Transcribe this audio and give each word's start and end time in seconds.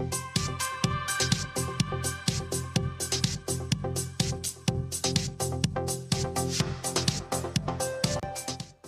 ¿Qué 0.00 0.06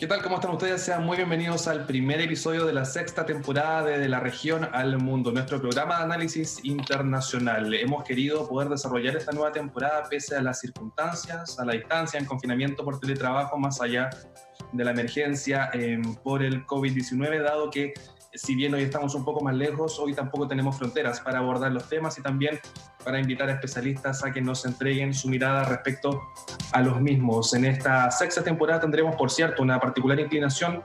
tal? 0.08 0.22
¿Cómo 0.22 0.36
están 0.36 0.52
ustedes? 0.52 0.82
Sean 0.82 1.04
muy 1.04 1.16
bienvenidos 1.16 1.68
al 1.68 1.86
primer 1.86 2.20
episodio 2.20 2.64
de 2.64 2.72
la 2.72 2.84
sexta 2.86 3.26
temporada 3.26 3.84
de, 3.84 3.98
de 3.98 4.08
la 4.08 4.20
región 4.20 4.68
al 4.72 4.98
mundo, 4.98 5.32
nuestro 5.32 5.60
programa 5.60 5.98
de 5.98 6.04
análisis 6.04 6.64
internacional. 6.64 7.72
Hemos 7.74 8.04
querido 8.04 8.48
poder 8.48 8.70
desarrollar 8.70 9.14
esta 9.14 9.32
nueva 9.32 9.52
temporada 9.52 10.04
pese 10.08 10.36
a 10.36 10.42
las 10.42 10.60
circunstancias, 10.60 11.58
a 11.58 11.64
la 11.66 11.74
distancia, 11.74 12.18
en 12.18 12.24
confinamiento 12.24 12.84
por 12.84 12.98
teletrabajo, 12.98 13.58
más 13.58 13.80
allá 13.82 14.08
de 14.72 14.84
la 14.84 14.92
emergencia 14.92 15.70
eh, 15.74 16.00
por 16.24 16.42
el 16.42 16.66
COVID-19, 16.66 17.42
dado 17.42 17.70
que 17.70 17.92
si 18.34 18.54
bien 18.54 18.72
hoy 18.74 18.82
estamos 18.82 19.14
un 19.14 19.24
poco 19.24 19.42
más 19.42 19.54
lejos, 19.54 19.98
hoy 19.98 20.14
tampoco 20.14 20.48
tenemos 20.48 20.78
fronteras 20.78 21.20
para 21.20 21.38
abordar 21.38 21.72
los 21.72 21.88
temas 21.88 22.18
y 22.18 22.22
también 22.22 22.58
para 23.04 23.20
invitar 23.20 23.48
a 23.48 23.52
especialistas 23.52 24.24
a 24.24 24.32
que 24.32 24.40
nos 24.40 24.64
entreguen 24.64 25.12
su 25.12 25.28
mirada 25.28 25.64
respecto 25.64 26.20
a 26.72 26.80
los 26.80 27.00
mismos. 27.00 27.52
En 27.54 27.64
esta 27.64 28.10
sexta 28.10 28.42
temporada 28.42 28.80
tendremos, 28.80 29.16
por 29.16 29.30
cierto, 29.30 29.62
una 29.62 29.78
particular 29.78 30.18
inclinación 30.18 30.82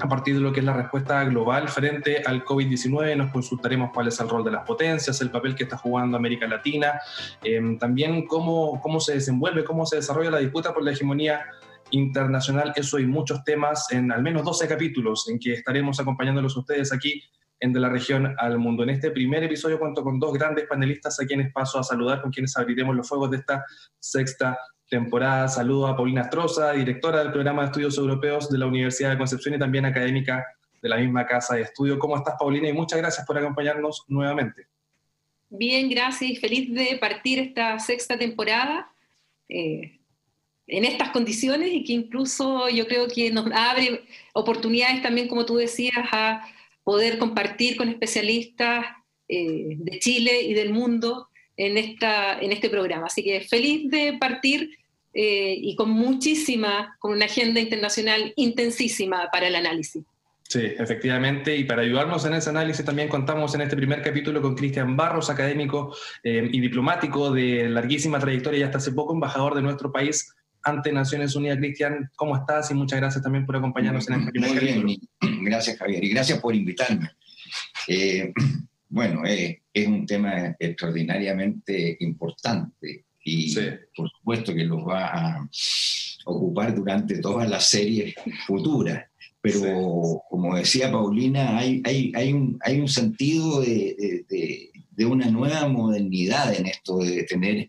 a 0.00 0.08
partir 0.08 0.36
de 0.36 0.40
lo 0.40 0.52
que 0.52 0.60
es 0.60 0.66
la 0.66 0.74
respuesta 0.74 1.24
global 1.24 1.68
frente 1.68 2.22
al 2.24 2.44
COVID-19. 2.44 3.16
Nos 3.16 3.32
consultaremos 3.32 3.90
cuál 3.92 4.08
es 4.08 4.20
el 4.20 4.28
rol 4.28 4.44
de 4.44 4.52
las 4.52 4.64
potencias, 4.64 5.20
el 5.20 5.30
papel 5.30 5.56
que 5.56 5.64
está 5.64 5.76
jugando 5.76 6.16
América 6.16 6.46
Latina, 6.46 7.00
eh, 7.42 7.60
también 7.80 8.26
cómo, 8.26 8.80
cómo 8.80 9.00
se 9.00 9.14
desenvuelve, 9.14 9.64
cómo 9.64 9.86
se 9.86 9.96
desarrolla 9.96 10.30
la 10.30 10.38
disputa 10.38 10.72
por 10.72 10.84
la 10.84 10.92
hegemonía 10.92 11.44
internacional, 11.90 12.72
eso 12.76 12.98
y 12.98 13.06
muchos 13.06 13.44
temas 13.44 13.90
en 13.92 14.12
al 14.12 14.22
menos 14.22 14.44
12 14.44 14.68
capítulos 14.68 15.28
en 15.28 15.38
que 15.38 15.54
estaremos 15.54 15.98
acompañándolos 16.00 16.56
ustedes 16.56 16.92
aquí 16.92 17.22
en 17.60 17.72
De 17.72 17.80
la 17.80 17.88
Región 17.88 18.34
al 18.38 18.58
Mundo. 18.58 18.82
En 18.82 18.90
este 18.90 19.10
primer 19.10 19.42
episodio 19.42 19.78
cuento 19.78 20.02
con 20.02 20.18
dos 20.20 20.32
grandes 20.32 20.66
panelistas 20.66 21.18
a 21.20 21.26
quienes 21.26 21.52
paso 21.52 21.78
a 21.78 21.82
saludar, 21.82 22.22
con 22.22 22.30
quienes 22.30 22.56
abriremos 22.56 22.94
los 22.94 23.08
fuegos 23.08 23.30
de 23.30 23.38
esta 23.38 23.64
sexta 23.98 24.58
temporada. 24.88 25.48
Saludo 25.48 25.86
a 25.86 25.96
Paulina 25.96 26.22
Astroza, 26.22 26.72
directora 26.72 27.20
del 27.20 27.32
programa 27.32 27.62
de 27.62 27.66
estudios 27.66 27.98
europeos 27.98 28.48
de 28.50 28.58
la 28.58 28.66
Universidad 28.66 29.10
de 29.10 29.18
Concepción 29.18 29.54
y 29.54 29.58
también 29.58 29.84
académica 29.84 30.44
de 30.80 30.88
la 30.88 30.96
misma 30.96 31.26
casa 31.26 31.56
de 31.56 31.62
estudio. 31.62 31.98
¿Cómo 31.98 32.16
estás, 32.16 32.36
Paulina? 32.38 32.68
Y 32.68 32.72
muchas 32.72 32.98
gracias 32.98 33.26
por 33.26 33.36
acompañarnos 33.36 34.04
nuevamente. 34.08 34.66
Bien, 35.50 35.88
gracias 35.88 36.30
y 36.30 36.36
feliz 36.36 36.72
de 36.72 36.98
partir 36.98 37.38
esta 37.38 37.78
sexta 37.78 38.18
temporada. 38.18 38.90
Eh, 39.48 39.97
en 40.68 40.84
estas 40.84 41.10
condiciones 41.10 41.70
y 41.72 41.82
que 41.82 41.94
incluso 41.94 42.68
yo 42.68 42.86
creo 42.86 43.08
que 43.08 43.30
nos 43.30 43.50
abre 43.52 44.02
oportunidades 44.34 45.02
también, 45.02 45.28
como 45.28 45.46
tú 45.46 45.56
decías, 45.56 45.96
a 46.12 46.46
poder 46.84 47.18
compartir 47.18 47.76
con 47.76 47.88
especialistas 47.88 48.86
eh, 49.28 49.76
de 49.78 49.98
Chile 49.98 50.42
y 50.42 50.54
del 50.54 50.70
mundo 50.70 51.28
en, 51.56 51.76
esta, 51.76 52.38
en 52.38 52.52
este 52.52 52.70
programa. 52.70 53.06
Así 53.06 53.22
que 53.24 53.40
feliz 53.40 53.90
de 53.90 54.16
partir 54.18 54.70
eh, 55.12 55.54
y 55.60 55.74
con 55.74 55.90
muchísima, 55.90 56.96
con 56.98 57.12
una 57.12 57.24
agenda 57.24 57.60
internacional 57.60 58.32
intensísima 58.36 59.28
para 59.32 59.48
el 59.48 59.56
análisis. 59.56 60.04
Sí, 60.42 60.60
efectivamente, 60.62 61.54
y 61.54 61.64
para 61.64 61.82
ayudarnos 61.82 62.24
en 62.24 62.32
ese 62.32 62.48
análisis 62.48 62.82
también 62.82 63.08
contamos 63.08 63.54
en 63.54 63.60
este 63.60 63.76
primer 63.76 64.00
capítulo 64.00 64.40
con 64.40 64.54
Cristian 64.54 64.96
Barros, 64.96 65.28
académico 65.28 65.94
eh, 66.22 66.48
y 66.50 66.60
diplomático 66.60 67.30
de 67.30 67.68
larguísima 67.68 68.18
trayectoria 68.18 68.60
y 68.60 68.62
hasta 68.62 68.78
hace 68.78 68.92
poco 68.92 69.12
embajador 69.12 69.54
de 69.54 69.60
nuestro 69.60 69.92
país 69.92 70.34
ante 70.62 70.92
Naciones 70.92 71.34
Unidas. 71.34 71.58
Cristian, 71.58 72.10
¿cómo 72.16 72.36
estás? 72.36 72.70
Y 72.70 72.74
muchas 72.74 73.00
gracias 73.00 73.22
también 73.22 73.46
por 73.46 73.56
acompañarnos 73.56 74.08
en 74.08 74.20
este 74.20 74.30
primer 74.32 74.54
capítulo. 74.54 74.92
Gracias, 75.42 75.78
Javier, 75.78 76.04
y 76.04 76.08
gracias 76.10 76.40
por 76.40 76.54
invitarme. 76.54 77.10
Eh, 77.86 78.32
bueno, 78.88 79.24
eh, 79.26 79.62
es 79.72 79.86
un 79.86 80.06
tema 80.06 80.56
extraordinariamente 80.58 81.96
importante 82.00 83.04
y 83.24 83.54
por 83.96 84.08
supuesto 84.10 84.54
que 84.54 84.64
los 84.64 84.86
va 84.86 85.06
a 85.06 85.48
ocupar 86.24 86.74
durante 86.74 87.18
todas 87.18 87.48
las 87.48 87.68
series 87.68 88.14
futuras. 88.46 89.04
Pero 89.40 90.22
como 90.28 90.56
decía 90.56 90.90
Paulina, 90.90 91.58
hay, 91.58 91.80
hay, 91.84 92.12
hay, 92.14 92.32
un, 92.32 92.58
hay 92.60 92.80
un 92.80 92.88
sentido 92.88 93.60
de, 93.60 94.24
de, 94.28 94.70
de, 94.90 95.06
una 95.06 95.30
nueva 95.30 95.68
modernidad 95.68 96.52
en 96.54 96.66
esto 96.66 96.98
de 96.98 97.22
tener 97.22 97.68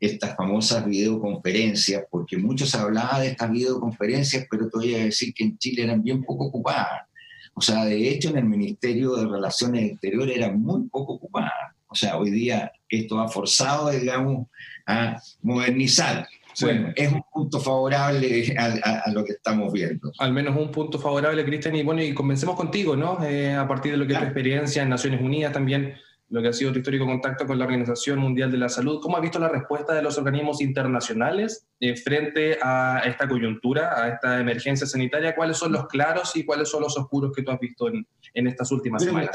estas 0.00 0.36
famosas 0.36 0.86
videoconferencias, 0.86 2.04
porque 2.10 2.36
muchos 2.36 2.74
hablaban 2.74 3.22
de 3.22 3.28
estas 3.28 3.50
videoconferencias, 3.50 4.46
pero 4.50 4.68
te 4.68 4.78
voy 4.78 4.94
a 4.94 5.04
decir 5.04 5.34
que 5.34 5.44
en 5.44 5.58
Chile 5.58 5.84
eran 5.84 6.02
bien 6.02 6.22
poco 6.22 6.46
ocupadas. 6.46 7.08
O 7.54 7.60
sea, 7.60 7.84
de 7.84 8.08
hecho 8.08 8.30
en 8.30 8.38
el 8.38 8.44
Ministerio 8.44 9.16
de 9.16 9.26
Relaciones 9.26 9.90
Exteriores 9.90 10.36
eran 10.36 10.60
muy 10.60 10.88
poco 10.88 11.14
ocupadas. 11.14 11.74
O 11.88 11.94
sea, 11.94 12.16
hoy 12.16 12.30
día 12.30 12.70
esto 12.88 13.18
ha 13.18 13.28
forzado, 13.28 13.90
digamos, 13.90 14.46
a 14.86 15.20
modernizar. 15.42 16.26
Bueno, 16.60 16.92
es 16.94 17.12
un 17.12 17.22
punto 17.32 17.60
favorable 17.60 18.54
a, 18.56 19.10
lo 19.10 19.24
que 19.24 19.32
estamos 19.32 19.72
viendo. 19.72 20.12
Al 20.18 20.32
menos 20.32 20.56
un 20.56 20.70
punto 20.70 20.98
favorable, 20.98 21.44
Cristian. 21.44 21.76
Y 21.76 21.82
bueno, 21.82 22.02
y 22.02 22.14
comencemos 22.14 22.56
contigo, 22.56 22.96
¿no? 22.96 23.22
Eh, 23.24 23.54
a 23.54 23.66
partir 23.66 23.92
de 23.92 23.98
lo 23.98 24.06
que 24.06 24.12
es 24.12 24.18
tu 24.18 24.24
experiencia 24.24 24.82
en 24.82 24.88
Naciones 24.88 25.20
Unidas 25.20 25.52
también 25.52 25.94
lo 26.30 26.42
que 26.42 26.48
ha 26.48 26.52
sido 26.52 26.72
tu 26.72 26.78
histórico 26.78 27.06
contacto 27.06 27.46
con 27.46 27.58
la 27.58 27.64
Organización 27.64 28.18
Mundial 28.18 28.50
de 28.50 28.58
la 28.58 28.68
Salud. 28.68 29.00
¿Cómo 29.00 29.16
has 29.16 29.22
visto 29.22 29.38
la 29.38 29.48
respuesta 29.48 29.94
de 29.94 30.02
los 30.02 30.18
organismos 30.18 30.60
internacionales 30.60 31.66
eh, 31.80 31.96
frente 31.96 32.58
a 32.62 33.02
esta 33.06 33.26
coyuntura, 33.26 34.02
a 34.02 34.08
esta 34.08 34.38
emergencia 34.38 34.86
sanitaria? 34.86 35.34
¿Cuáles 35.34 35.56
son 35.56 35.72
los 35.72 35.86
claros 35.86 36.36
y 36.36 36.44
cuáles 36.44 36.68
son 36.68 36.82
los 36.82 36.98
oscuros 36.98 37.32
que 37.34 37.42
tú 37.42 37.50
has 37.50 37.60
visto 37.60 37.88
en, 37.88 38.06
en 38.34 38.46
estas 38.46 38.70
últimas 38.72 39.02
semanas? 39.02 39.30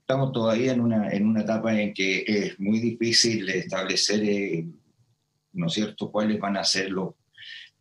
Estamos, 0.00 0.32
todavía 0.32 0.72
en 0.72 0.80
una, 0.80 1.10
en 1.10 1.26
una 1.26 1.40
etapa 1.40 1.78
en 1.78 1.92
que 1.92 2.24
es 2.26 2.60
muy 2.60 2.78
difícil 2.78 3.48
establecer, 3.48 4.22
eh, 4.22 4.64
¿no 5.54 5.66
es 5.66 5.72
cierto?, 5.72 6.10
cuáles 6.10 6.38
van 6.38 6.56
a 6.56 6.62
ser 6.62 6.90
los, 6.90 7.14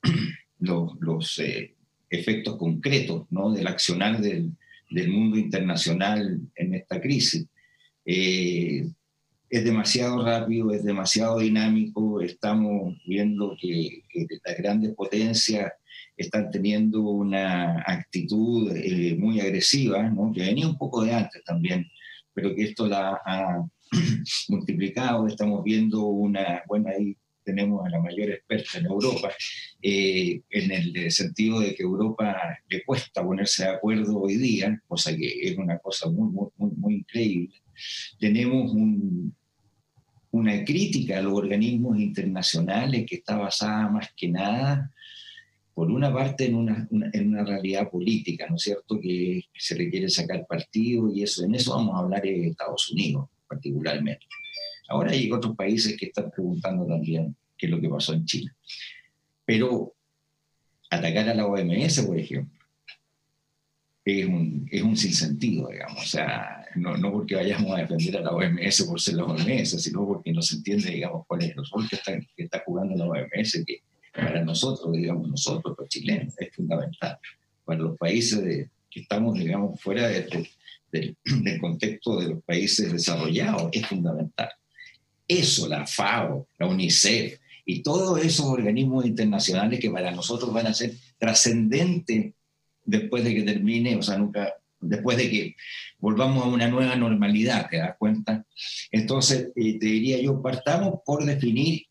los, 0.59 0.94
los 1.00 1.40
eh, 1.40 1.75
efectos 2.09 2.57
concretos 2.57 3.28
¿no? 3.29 3.51
del 3.51 3.67
accionar 3.67 4.19
del, 4.19 4.51
del 4.90 5.09
mundo 5.09 5.38
internacional 5.38 6.40
en 6.56 6.73
esta 6.73 7.00
crisis 7.00 7.46
eh, 8.09 8.90
es 9.50 9.63
demasiado 9.66 10.23
rápido, 10.23 10.72
es 10.72 10.84
demasiado 10.84 11.40
dinámico, 11.40 12.22
estamos 12.22 12.95
viendo 13.06 13.56
que, 13.59 14.01
las 14.45 14.57
grandes 14.57 14.95
potencias 14.95 15.73
están 16.16 16.50
teniendo 16.50 17.01
una 17.01 17.84
actitud 17.85 18.72
eh, 18.75 19.16
muy 19.19 19.41
agresiva, 19.41 20.03
¿no? 20.09 20.31
que 20.34 20.41
venía 20.41 20.67
un 20.67 20.78
poco 20.78 21.03
de 21.03 21.13
antes 21.13 21.44
también, 21.44 21.85
pero 22.34 22.56
que 22.56 22.63
esto 22.63 22.88
la 22.88 23.19
ha 23.25 23.62
multiplicado, 24.47 25.28
estamos 25.28 25.62
viendo 25.66 26.06
una, 26.06 26.63
bueno, 26.66 26.88
ahí 26.90 27.17
tenemos 27.44 27.85
a 27.85 27.90
la 27.90 28.00
mayor 28.00 28.29
experta 28.29 28.78
en 28.78 28.85
Europa, 28.85 29.31
eh, 29.81 30.41
en 30.50 30.72
el 30.72 31.12
sentido 31.12 31.59
de 31.59 31.75
que 31.75 31.84
Europa 31.84 32.38
le 32.69 32.84
cuesta 32.85 33.23
ponerse 33.23 33.63
de 33.63 33.69
acuerdo 33.72 34.17
hoy 34.22 34.38
día, 34.38 34.81
cosa 34.88 35.16
que 35.16 35.28
es 35.41 35.57
una 35.57 35.78
cosa 35.79 36.09
muy, 36.09 36.29
muy, 36.29 36.47
muy, 36.57 36.72
muy 36.72 36.94
increíble 36.96 37.53
tenemos 38.19 38.73
una 40.31 40.63
crítica 40.63 41.19
a 41.19 41.21
los 41.21 41.33
organismos 41.33 41.99
internacionales 41.99 43.05
que 43.07 43.15
está 43.15 43.38
basada 43.38 43.89
más 43.89 44.11
que 44.15 44.29
nada, 44.29 44.91
por 45.73 45.91
una 45.91 46.11
parte, 46.11 46.45
en 46.45 46.55
una, 46.55 47.43
realidad 47.43 47.89
política, 47.91 48.47
¿no 48.49 48.55
es 48.55 48.63
cierto?, 48.63 48.99
que 48.99 49.43
se 49.55 49.75
requiere 49.75 50.09
sacar 50.09 50.47
partido 50.47 51.13
y 51.13 51.21
eso, 51.21 51.45
en 51.45 51.53
eso 51.53 51.75
vamos 51.75 51.95
a 51.95 51.99
hablar 51.99 52.23
de 52.23 52.47
Estados 52.47 52.89
Unidos 52.89 53.29
particularmente. 53.47 54.25
Ahora 54.89 55.11
hay 55.11 55.31
otros 55.31 55.55
países 55.55 55.95
que 55.97 56.07
están 56.07 56.31
preguntando 56.31 56.85
también 56.85 57.35
qué 57.57 57.67
es 57.67 57.71
lo 57.71 57.79
que 57.79 57.89
pasó 57.89 58.13
en 58.13 58.25
Chile. 58.25 58.51
Pero 59.45 59.93
atacar 60.89 61.29
a 61.29 61.33
la 61.33 61.45
OMS, 61.45 62.01
por 62.01 62.17
ejemplo, 62.17 62.59
es 64.03 64.25
un, 64.25 64.67
es 64.71 64.81
un 64.81 64.95
sinsentido, 64.97 65.69
digamos. 65.69 66.01
O 66.01 66.07
sea, 66.07 66.66
no, 66.77 66.97
no, 66.97 67.11
porque 67.11 67.35
vayamos 67.35 67.72
a 67.72 67.81
defender 67.81 68.17
a 68.17 68.22
la 68.22 68.31
OMS 68.31 68.84
por 68.84 68.99
ser 68.99 69.16
la 69.16 69.25
OMS, 69.25 69.81
sino 69.81 70.05
porque 70.05 70.31
no 70.31 70.41
se 70.41 70.55
entiende, 70.55 70.91
digamos, 70.91 71.25
cuál 71.28 71.43
es 71.43 71.49
el 71.49 71.55
rol 71.55 71.87
que 71.90 71.96
está, 71.96 72.19
que 72.35 72.43
está 72.43 72.63
jugando 72.66 72.96
la 72.96 73.05
OMS, 73.05 73.63
que 73.66 73.81
para 74.13 74.43
nosotros, 74.43 74.91
digamos, 74.93 75.28
nosotros, 75.28 75.75
los 75.78 75.90
chilenos, 75.90 76.34
es 76.40 76.55
fundamental. 76.55 77.17
Para 77.66 77.79
los 77.79 77.97
países 77.97 78.69
que 78.90 78.99
estamos, 79.02 79.37
digamos, 79.37 79.79
fuera 79.81 80.07
de, 80.07 80.47
del 80.91 81.16
contexto 81.59 82.19
de 82.19 82.29
los 82.29 82.43
países 82.43 82.91
desarrollados, 82.91 83.69
es 83.72 83.85
fundamental. 83.85 84.49
Eso, 85.28 85.67
la 85.67 85.85
FAO, 85.85 86.47
la 86.57 86.67
UNICEF 86.67 87.40
y 87.66 87.84
todos 87.84 88.23
esos 88.23 88.46
organismos 88.46 89.05
internacionales 89.05 89.79
que 89.79 89.91
para 89.91 90.11
nosotros 90.11 90.53
van 90.53 90.67
a 90.67 90.73
ser 90.73 90.93
trascendentes 91.17 92.34
después 92.85 93.25
de 93.25 93.35
que 93.35 93.43
termine, 93.43 93.97
o 93.97 94.02
sea, 94.02 94.17
nunca, 94.17 94.53
después 94.79 95.18
de 95.18 95.29
que 95.29 95.56
volvamos 96.00 96.44
a 96.44 96.47
una 96.47 96.68
nueva 96.68 96.96
normalidad, 96.96 97.68
¿te 97.70 97.78
das 97.78 97.96
cuenta? 97.97 98.46
Entonces, 98.91 99.52
eh, 99.56 99.79
te 99.79 99.85
diría 99.85 100.22
yo, 100.22 100.41
partamos 100.41 101.00
por 101.06 101.26
definir 101.26 101.84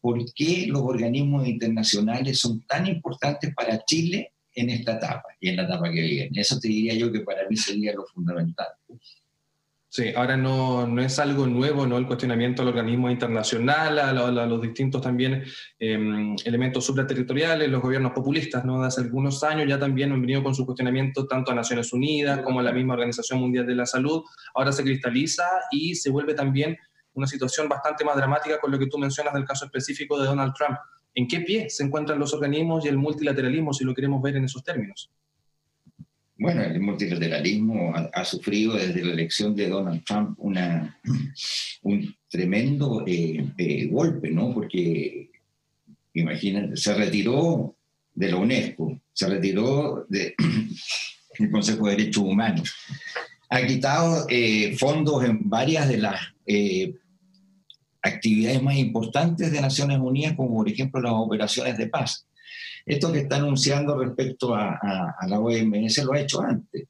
por 0.00 0.20
qué 0.34 0.66
los 0.66 0.82
organismos 0.82 1.46
internacionales 1.46 2.40
son 2.40 2.60
tan 2.66 2.86
importantes 2.86 3.54
para 3.54 3.84
Chile 3.84 4.32
en 4.54 4.70
esta 4.70 4.96
etapa 4.96 5.28
y 5.40 5.48
en 5.48 5.56
la 5.56 5.62
etapa 5.62 5.90
que 5.90 6.00
viene. 6.00 6.40
Eso 6.40 6.58
te 6.58 6.68
diría 6.68 6.94
yo 6.94 7.10
que 7.12 7.20
para 7.20 7.48
mí 7.48 7.56
sería 7.56 7.94
lo 7.94 8.04
fundamental. 8.06 8.68
Sí, 9.94 10.10
ahora 10.16 10.38
no, 10.38 10.86
no, 10.86 11.02
es 11.02 11.18
algo 11.18 11.46
nuevo, 11.46 11.86
¿no? 11.86 11.98
El 11.98 12.06
cuestionamiento 12.06 12.62
al 12.62 12.68
organismo 12.68 13.10
internacional, 13.10 13.98
a, 13.98 14.46
los 14.46 14.62
distintos 14.62 15.02
también 15.02 15.44
em, 15.78 16.34
elementos 16.46 16.86
supraterritoriales, 16.86 17.68
los 17.68 17.82
gobiernos 17.82 18.12
populistas, 18.12 18.64
¿no? 18.64 18.82
Hace 18.82 19.02
algunos 19.02 19.44
años 19.44 19.68
ya 19.68 19.78
también 19.78 20.10
han 20.10 20.22
venido 20.22 20.42
con 20.42 20.54
su 20.54 20.64
cuestionamiento 20.64 21.26
tanto 21.26 21.52
a 21.52 21.54
Naciones 21.54 21.92
Unidas 21.92 22.40
como 22.40 22.60
a 22.60 22.62
la 22.62 22.72
misma 22.72 22.94
Organización 22.94 23.40
Mundial 23.40 23.66
de 23.66 23.74
la 23.74 23.84
Salud. 23.84 24.22
Ahora 24.54 24.72
se 24.72 24.82
cristaliza 24.82 25.44
y 25.70 25.94
se 25.94 26.08
vuelve 26.08 26.32
también 26.32 26.74
una 27.12 27.26
situación 27.26 27.68
bastante 27.68 28.02
más 28.02 28.16
dramática 28.16 28.58
con 28.60 28.70
lo 28.70 28.78
que 28.78 28.86
tú 28.86 28.96
mencionas 28.96 29.34
del 29.34 29.44
caso 29.44 29.66
específico 29.66 30.18
de 30.18 30.24
Donald 30.24 30.54
Trump. 30.54 30.78
¿En 31.14 31.28
qué 31.28 31.40
pie 31.40 31.68
se 31.68 31.84
encuentran 31.84 32.18
los 32.18 32.32
organismos 32.32 32.86
y 32.86 32.88
el 32.88 32.96
multilateralismo, 32.96 33.74
si 33.74 33.84
lo 33.84 33.94
queremos 33.94 34.22
ver 34.22 34.36
en 34.36 34.46
esos 34.46 34.64
términos? 34.64 35.10
Bueno, 36.38 36.62
el 36.62 36.80
multilateralismo 36.80 37.92
ha, 37.94 38.24
sufrido 38.24 38.74
desde 38.74 39.04
la 39.04 39.12
elección 39.12 39.54
de 39.54 39.68
Donald 39.68 40.02
Trump 40.04 40.34
una, 40.38 40.98
un 41.82 42.14
tremendo 42.28 43.04
eh, 43.06 43.52
eh, 43.58 43.86
golpe, 43.86 44.30
¿no? 44.30 44.52
Porque, 44.52 45.30
imagínate, 46.14 46.76
se 46.76 46.94
retiró 46.94 47.76
de 48.14 48.30
la 48.30 48.36
UNESCO, 48.36 49.00
se 49.12 49.28
retiró 49.28 50.06
del 50.08 50.34
Consejo 51.52 51.86
de 51.86 51.96
Derechos 51.96 52.24
Humanos, 52.24 52.74
ha 53.50 53.66
quitado 53.66 54.26
eh, 54.28 54.74
fondos 54.78 55.24
en 55.24 55.48
varias 55.48 55.88
de 55.88 55.98
las 55.98 56.20
actividades 58.02 58.62
más 58.62 58.76
importantes 58.76 59.52
de 59.52 59.60
Naciones 59.60 59.98
Unidas, 59.98 60.34
como 60.34 60.56
por 60.56 60.68
ejemplo 60.68 61.00
las 61.00 61.12
operaciones 61.12 61.76
de 61.76 61.88
paz. 61.88 62.26
Esto 62.84 63.12
que 63.12 63.20
está 63.20 63.36
anunciando 63.36 63.96
respecto 63.98 64.54
a, 64.54 64.78
la 65.28 65.40
OMS 65.40 66.04
lo 66.04 66.12
ha 66.12 66.20
hecho 66.20 66.42
antes. 66.42 66.88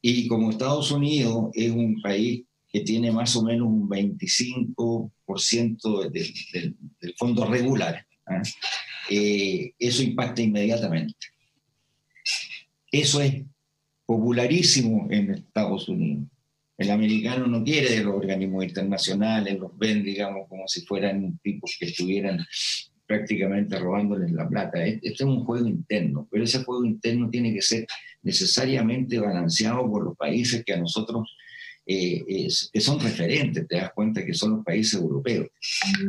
Y 0.00 0.28
como 0.28 0.50
Estados 0.50 0.90
Unidos 0.90 1.50
es 1.54 1.70
un 1.70 2.00
país 2.02 2.44
que 2.70 2.80
tiene 2.80 3.10
más 3.12 3.34
o 3.36 3.42
menos 3.42 3.68
un 3.68 3.88
25% 3.88 6.10
del, 6.10 6.76
fondo 7.16 7.46
regular, 7.46 8.04
¿ah? 8.26 8.42
eh, 9.08 9.72
eso 9.78 10.02
impacta 10.02 10.42
inmediatamente. 10.42 11.14
Eso 12.90 13.20
es 13.20 13.44
popularísimo 14.04 15.06
en 15.10 15.34
Estados 15.34 15.88
Unidos. 15.88 16.26
El 16.76 16.90
americano 16.90 17.46
no 17.46 17.62
quiere 17.62 17.90
de 17.90 18.04
los 18.04 18.14
organismos 18.14 18.64
internacionales, 18.64 19.58
los 19.58 19.76
ven, 19.78 20.02
digamos, 20.02 20.48
como 20.48 20.66
si 20.66 20.80
fueran 20.82 21.38
tipos 21.42 21.76
que 21.78 21.86
estuvieran 21.86 22.44
prácticamente 23.06 23.78
robándoles 23.78 24.32
la 24.32 24.48
plata. 24.48 24.84
Este 24.84 25.08
es 25.08 25.20
un 25.20 25.44
juego 25.44 25.66
interno, 25.66 26.28
pero 26.30 26.44
ese 26.44 26.64
juego 26.64 26.84
interno 26.84 27.28
tiene 27.30 27.52
que 27.52 27.62
ser 27.62 27.86
necesariamente 28.22 29.18
balanceado 29.18 29.90
por 29.90 30.04
los 30.04 30.16
países 30.16 30.64
que 30.64 30.72
a 30.72 30.78
nosotros 30.78 31.36
eh, 31.86 32.48
son 32.48 32.98
referentes, 32.98 33.68
te 33.68 33.76
das 33.76 33.92
cuenta 33.92 34.24
que 34.24 34.32
son 34.32 34.56
los 34.56 34.64
países 34.64 35.00
europeos. 35.00 35.48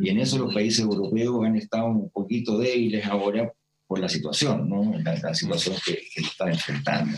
Y 0.02 0.10
en 0.10 0.20
eso 0.20 0.38
los 0.38 0.54
países 0.54 0.80
europeos 0.80 1.46
han 1.46 1.58
estado 1.58 1.88
un 1.88 2.10
poquito 2.10 2.58
débiles 2.58 3.06
ahora 3.06 3.52
por 3.88 4.00
la 4.00 4.10
situación, 4.10 4.68
¿no? 4.68 4.94
la, 5.04 5.34
situación 5.34 5.76
que, 5.86 5.94
que 5.94 6.22
están 6.22 6.50
enfrentando. 6.50 7.16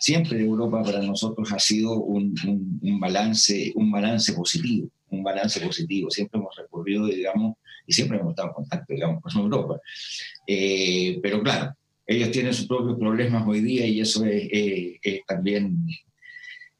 siempre 0.00 0.40
Europa 0.40 0.82
para 0.82 1.00
nosotros 1.00 1.52
ha 1.52 1.58
sido 1.58 1.94
un, 2.00 2.34
un, 2.82 2.98
balance, 2.98 3.72
un 3.76 3.92
balance 3.92 4.32
positivo, 4.32 4.88
un 5.10 5.22
balance 5.22 5.60
positivo. 5.60 6.10
Siempre 6.10 6.40
hemos 6.40 6.56
recurrido, 6.56 7.06
digamos, 7.06 7.56
y 7.86 7.92
siempre 7.92 8.18
hemos 8.18 8.30
estado 8.30 8.48
en 8.48 8.54
contacto, 8.54 8.92
digamos, 8.92 9.22
con 9.22 9.32
Europa. 9.36 9.80
Eh, 10.46 11.18
pero 11.22 11.42
claro, 11.42 11.74
ellos 12.06 12.30
tienen 12.30 12.54
sus 12.54 12.66
propios 12.66 12.98
problemas 12.98 13.46
hoy 13.46 13.60
día 13.60 13.86
y 13.86 14.00
eso 14.00 14.24
es, 14.24 15.00
también, 15.26 15.86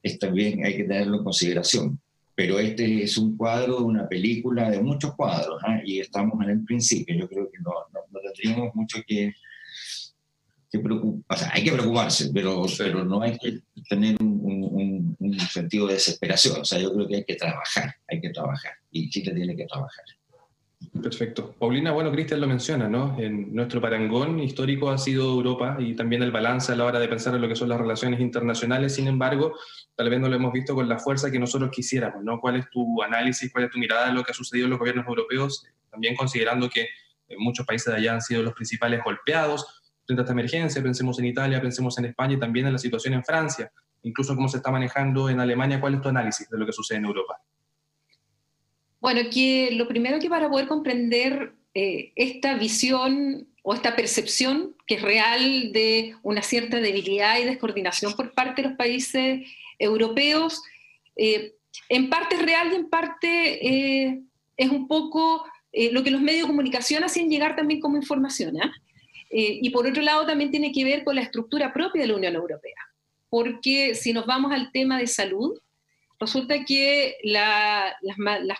es 0.02 0.18
también, 0.18 0.64
hay 0.64 0.76
que 0.76 0.84
tenerlo 0.84 1.18
en 1.18 1.24
consideración. 1.24 2.00
Pero 2.34 2.58
este 2.58 3.02
es 3.02 3.16
un 3.16 3.36
cuadro 3.36 3.78
una 3.78 4.06
película 4.06 4.70
de 4.70 4.80
muchos 4.80 5.14
cuadros 5.14 5.60
¿ah? 5.66 5.80
y 5.84 6.00
estamos 6.00 6.34
en 6.44 6.50
el 6.50 6.64
principio. 6.64 7.16
Yo 7.16 7.28
creo 7.28 7.50
que 7.50 7.58
no, 7.58 7.72
no, 7.92 8.20
tendríamos 8.20 8.74
mucho 8.74 8.98
que, 9.06 9.32
que 10.70 10.78
preocupar. 10.78 11.38
O 11.38 11.40
sea, 11.40 11.50
hay 11.54 11.64
que 11.64 11.72
preocuparse, 11.72 12.30
pero, 12.34 12.66
pero 12.76 13.04
no 13.04 13.22
hay 13.22 13.38
que 13.38 13.60
tener 13.88 14.16
un, 14.20 15.16
un 15.18 15.40
sentido 15.40 15.86
de 15.86 15.94
desesperación. 15.94 16.60
O 16.60 16.64
sea, 16.64 16.78
yo 16.78 16.92
creo 16.92 17.08
que 17.08 17.16
hay 17.16 17.24
que 17.24 17.36
trabajar, 17.36 17.94
hay 18.06 18.20
que 18.20 18.30
trabajar 18.30 18.72
y 18.90 19.08
Chile 19.08 19.32
tiene 19.34 19.56
que 19.56 19.64
trabajar. 19.64 20.04
Perfecto. 21.02 21.54
Paulina, 21.58 21.92
bueno, 21.92 22.10
Cristian 22.10 22.40
lo 22.40 22.46
menciona, 22.46 22.88
¿no? 22.88 23.16
En 23.18 23.54
nuestro 23.54 23.80
parangón 23.80 24.40
histórico 24.40 24.90
ha 24.90 24.98
sido 24.98 25.24
Europa 25.34 25.76
y 25.78 25.94
también 25.94 26.22
el 26.22 26.30
balance 26.30 26.72
a 26.72 26.76
la 26.76 26.84
hora 26.84 26.98
de 26.98 27.08
pensar 27.08 27.34
en 27.34 27.42
lo 27.42 27.48
que 27.48 27.56
son 27.56 27.68
las 27.68 27.78
relaciones 27.78 28.20
internacionales. 28.20 28.94
Sin 28.94 29.06
embargo, 29.06 29.54
tal 29.94 30.10
vez 30.10 30.20
no 30.20 30.28
lo 30.28 30.36
hemos 30.36 30.52
visto 30.52 30.74
con 30.74 30.88
la 30.88 30.98
fuerza 30.98 31.30
que 31.30 31.38
nosotros 31.38 31.70
quisiéramos, 31.70 32.24
¿no? 32.24 32.40
¿Cuál 32.40 32.56
es 32.56 32.70
tu 32.70 33.02
análisis, 33.02 33.52
cuál 33.52 33.64
es 33.64 33.70
tu 33.70 33.78
mirada 33.78 34.06
de 34.08 34.12
lo 34.12 34.22
que 34.22 34.32
ha 34.32 34.34
sucedido 34.34 34.66
en 34.66 34.70
los 34.70 34.78
gobiernos 34.78 35.06
europeos? 35.06 35.64
También 35.90 36.14
considerando 36.16 36.68
que 36.68 36.88
muchos 37.38 37.66
países 37.66 37.92
de 37.92 37.98
allá 37.98 38.14
han 38.14 38.20
sido 38.20 38.42
los 38.42 38.54
principales 38.54 39.02
golpeados 39.04 39.66
frente 40.04 40.20
a 40.20 40.24
esta 40.24 40.32
emergencia. 40.32 40.82
Pensemos 40.82 41.18
en 41.18 41.26
Italia, 41.26 41.60
pensemos 41.60 41.98
en 41.98 42.06
España 42.06 42.34
y 42.34 42.38
también 42.38 42.66
en 42.66 42.72
la 42.72 42.78
situación 42.78 43.14
en 43.14 43.24
Francia. 43.24 43.70
Incluso 44.02 44.36
cómo 44.36 44.48
se 44.48 44.58
está 44.58 44.70
manejando 44.70 45.28
en 45.28 45.40
Alemania. 45.40 45.80
¿Cuál 45.80 45.94
es 45.94 46.00
tu 46.00 46.08
análisis 46.08 46.48
de 46.48 46.58
lo 46.58 46.64
que 46.64 46.72
sucede 46.72 46.98
en 46.98 47.06
Europa? 47.06 47.40
Bueno, 49.00 49.20
que 49.32 49.70
lo 49.72 49.87
primero 49.88 50.19
que 50.19 50.28
para 50.28 50.48
poder 50.48 50.66
comprender 50.66 51.52
eh, 51.75 52.12
esta 52.16 52.54
visión 52.54 53.46
o 53.62 53.75
esta 53.75 53.94
percepción 53.94 54.75
que 54.87 54.94
es 54.94 55.02
real 55.02 55.72
de 55.72 56.14
una 56.22 56.43
cierta 56.43 56.81
debilidad 56.81 57.38
y 57.38 57.44
descoordinación 57.44 58.14
por 58.14 58.32
parte 58.32 58.62
de 58.62 58.69
los 58.69 58.78
países 58.78 59.46
europeos, 59.78 60.62
eh, 61.16 61.54
en 61.88 62.08
parte 62.08 62.37
es 62.37 62.43
real 62.43 62.72
y 62.72 62.76
en 62.76 62.88
parte 62.88 63.66
eh, 63.69 64.22
es 64.56 64.70
un 64.70 64.88
poco 64.88 65.44
lo 65.92 66.02
que 66.02 66.10
los 66.10 66.22
medios 66.22 66.44
de 66.44 66.49
comunicación 66.49 67.04
hacen 67.04 67.28
llegar 67.28 67.54
también 67.54 67.81
como 67.81 67.99
información. 67.99 68.56
¿ah? 68.62 68.72
y 69.28 69.69
por 69.70 69.87
otro 69.87 70.02
lado 70.02 70.25
también 70.25 70.50
tiene 70.50 70.72
que 70.72 70.84
ver 70.84 71.04
con 71.04 71.16
la 71.16 71.20
estructura 71.20 71.75
propia 71.75 72.00
de 72.00 72.08
la 72.08 72.14
Unión 72.14 72.34
Europea, 72.34 72.81
porque 73.28 73.94
si 73.94 74.14
nos 74.14 74.25
vamos 74.25 74.52
al 74.52 74.72
tema 74.72 74.99
de 74.99 75.06
salud, 75.06 75.58
resulta 76.18 76.64
que 76.64 77.16
las, 77.22 77.94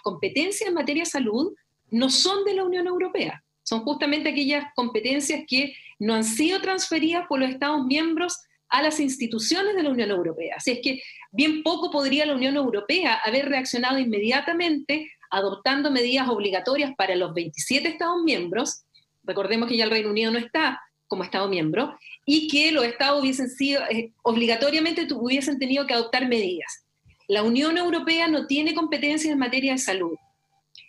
competencias 0.03 0.69
en 0.69 0.75
materia 0.75 1.03
de 1.05 1.11
salud 1.11 1.55
no 1.91 2.11
son 2.11 2.45
de 2.45 2.55
la 2.55 2.65
Unión 2.65 2.87
Europea, 2.87 3.43
son 3.63 3.81
justamente 3.83 4.31
aquellas 4.31 4.67
competencias 4.75 5.45
que 5.47 5.75
no 5.99 6.15
han 6.15 6.25
sido 6.25 6.61
transferidas 6.61 7.27
por 7.27 7.41
los 7.41 7.51
Estados 7.51 7.85
miembros 7.87 8.39
a 8.69 8.83
las 8.83 9.01
instituciones 9.01 9.75
de 9.75 9.83
la 9.83 9.91
Unión 9.91 10.11
Europea. 10.11 10.57
Así 10.57 10.73
es 10.73 10.81
que 10.83 11.03
bien 11.31 11.63
poco 11.63 11.91
podría 11.91 12.27
la 12.27 12.35
Unión 12.35 12.57
Europea 12.57 13.15
haber 13.25 13.49
reaccionado 13.49 13.99
inmediatamente 13.99 15.11
adoptando 15.31 15.91
medidas 15.91 16.29
obligatorias 16.29 16.95
para 16.97 17.17
los 17.17 17.35
27 17.35 17.89
Estados 17.89 18.23
miembros. 18.23 18.85
Recordemos 19.25 19.69
que 19.69 19.77
ya 19.77 19.85
el 19.85 19.91
Reino 19.91 20.11
Unido 20.11 20.33
no 20.33 20.39
está 20.39 20.81
como 21.09 21.25
Estado 21.25 21.49
miembro 21.49 21.97
y 22.25 22.49
que 22.49 22.73
los 22.73 22.85
Estados 22.85 23.21
hubiesen 23.21 23.49
sido, 23.49 23.83
eh, 23.89 24.13
obligatoriamente 24.23 25.07
hubiesen 25.15 25.59
tenido 25.59 25.87
que 25.87 25.95
adoptar 25.95 26.29
medidas. 26.29 26.86
La 27.29 27.43
Unión 27.43 27.77
Europea 27.77 28.29
no 28.29 28.47
tiene 28.47 28.75
competencias 28.75 29.33
en 29.33 29.39
materia 29.39 29.73
de 29.73 29.79
salud. 29.79 30.17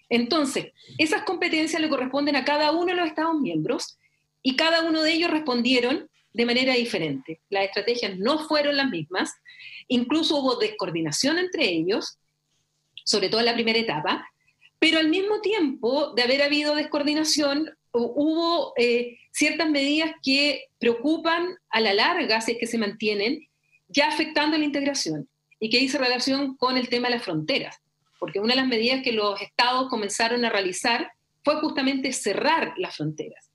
Entonces, 0.10 0.68
esas 0.98 1.24
competencias 1.24 1.82
le 1.82 1.90
corresponden 1.90 2.36
a 2.36 2.46
cada 2.46 2.72
uno 2.72 2.88
de 2.88 2.96
los 2.96 3.08
Estados 3.08 3.40
miembros 3.40 3.98
y 4.44 4.56
cada 4.56 4.84
uno 4.84 5.02
de 5.02 5.14
ellos 5.14 5.32
respondieron 5.32 6.10
de 6.34 6.46
manera 6.46 6.76
diferente. 6.76 7.42
Las 7.50 7.66
estrategias 7.66 8.18
no 8.18 8.40
fueron 8.48 8.78
las 8.78 8.90
mismas, 8.90 9.34
incluso 9.88 10.38
hubo 10.38 10.56
descoordinación 10.58 11.40
entre 11.40 11.66
ellos, 11.66 12.20
sobre 13.04 13.30
todo 13.30 13.40
en 13.42 13.48
la 13.48 13.56
primera 13.56 13.80
etapa, 13.80 14.30
pero 14.80 15.00
al 15.00 15.10
mismo 15.10 15.42
tiempo 15.42 16.14
de 16.14 16.22
haber 16.22 16.44
habido 16.44 16.76
descoordinación, 16.76 17.72
hubo 17.92 18.74
eh, 18.78 19.18
ciertas 19.32 19.70
medidas 19.70 20.12
que 20.22 20.66
preocupan 20.78 21.58
a 21.70 21.80
la 21.80 21.96
larga, 21.96 22.42
si 22.42 22.52
es 22.52 22.58
que 22.60 22.68
se 22.68 22.78
mantienen, 22.78 23.48
ya 23.88 24.08
afectando 24.10 24.56
la 24.58 24.66
integración 24.66 25.28
y 25.60 25.70
que 25.70 25.80
dice 25.80 25.98
relación 25.98 26.56
con 26.58 26.78
el 26.78 26.90
tema 26.90 27.08
de 27.08 27.16
las 27.16 27.24
fronteras, 27.24 27.78
porque 28.20 28.40
una 28.40 28.54
de 28.54 28.62
las 28.62 28.68
medidas 28.68 29.04
que 29.04 29.12
los 29.12 29.42
estados 29.42 29.90
comenzaron 29.90 30.46
a 30.46 30.50
realizar 30.50 31.12
fue 31.44 31.60
justamente 31.62 32.12
cerrar 32.14 32.74
las 32.78 32.96
fronteras. 32.98 33.50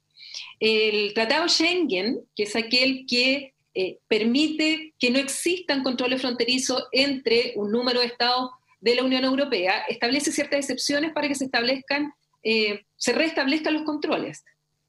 El 0.58 1.12
Tratado 1.14 1.48
Schengen, 1.48 2.20
que 2.34 2.44
es 2.44 2.56
aquel 2.56 3.04
que 3.06 3.54
eh, 3.74 3.98
permite 4.08 4.94
que 4.98 5.10
no 5.10 5.18
existan 5.18 5.82
controles 5.82 6.20
fronterizos 6.20 6.86
entre 6.92 7.52
un 7.56 7.70
número 7.70 8.00
de 8.00 8.06
estados 8.06 8.50
de 8.80 8.94
la 8.94 9.04
Unión 9.04 9.24
Europea, 9.24 9.84
establece 9.88 10.32
ciertas 10.32 10.60
excepciones 10.60 11.12
para 11.12 11.28
que 11.28 11.34
se 11.34 11.44
establezcan, 11.44 12.12
eh, 12.42 12.84
se 12.96 13.12
restablezcan 13.12 13.74
los 13.74 13.84
controles. 13.84 14.44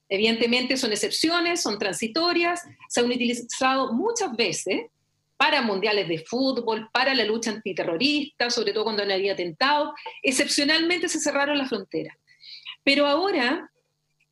Evidentemente 0.09 0.77
son 0.77 0.91
excepciones, 0.91 1.61
son 1.61 1.79
transitorias, 1.79 2.61
se 2.89 2.99
han 2.99 3.07
utilizado 3.07 3.93
muchas 3.93 4.35
veces 4.35 4.83
para 5.37 5.61
mundiales 5.61 6.07
de 6.07 6.19
fútbol, 6.19 6.89
para 6.93 7.13
la 7.13 7.25
lucha 7.25 7.51
antiterrorista, 7.51 8.49
sobre 8.49 8.73
todo 8.73 8.85
cuando 8.85 9.05
no 9.05 9.13
había 9.13 9.33
atentado. 9.33 9.93
Excepcionalmente 10.21 11.09
se 11.09 11.19
cerraron 11.19 11.57
las 11.57 11.69
fronteras. 11.69 12.15
Pero 12.83 13.07
ahora, 13.07 13.69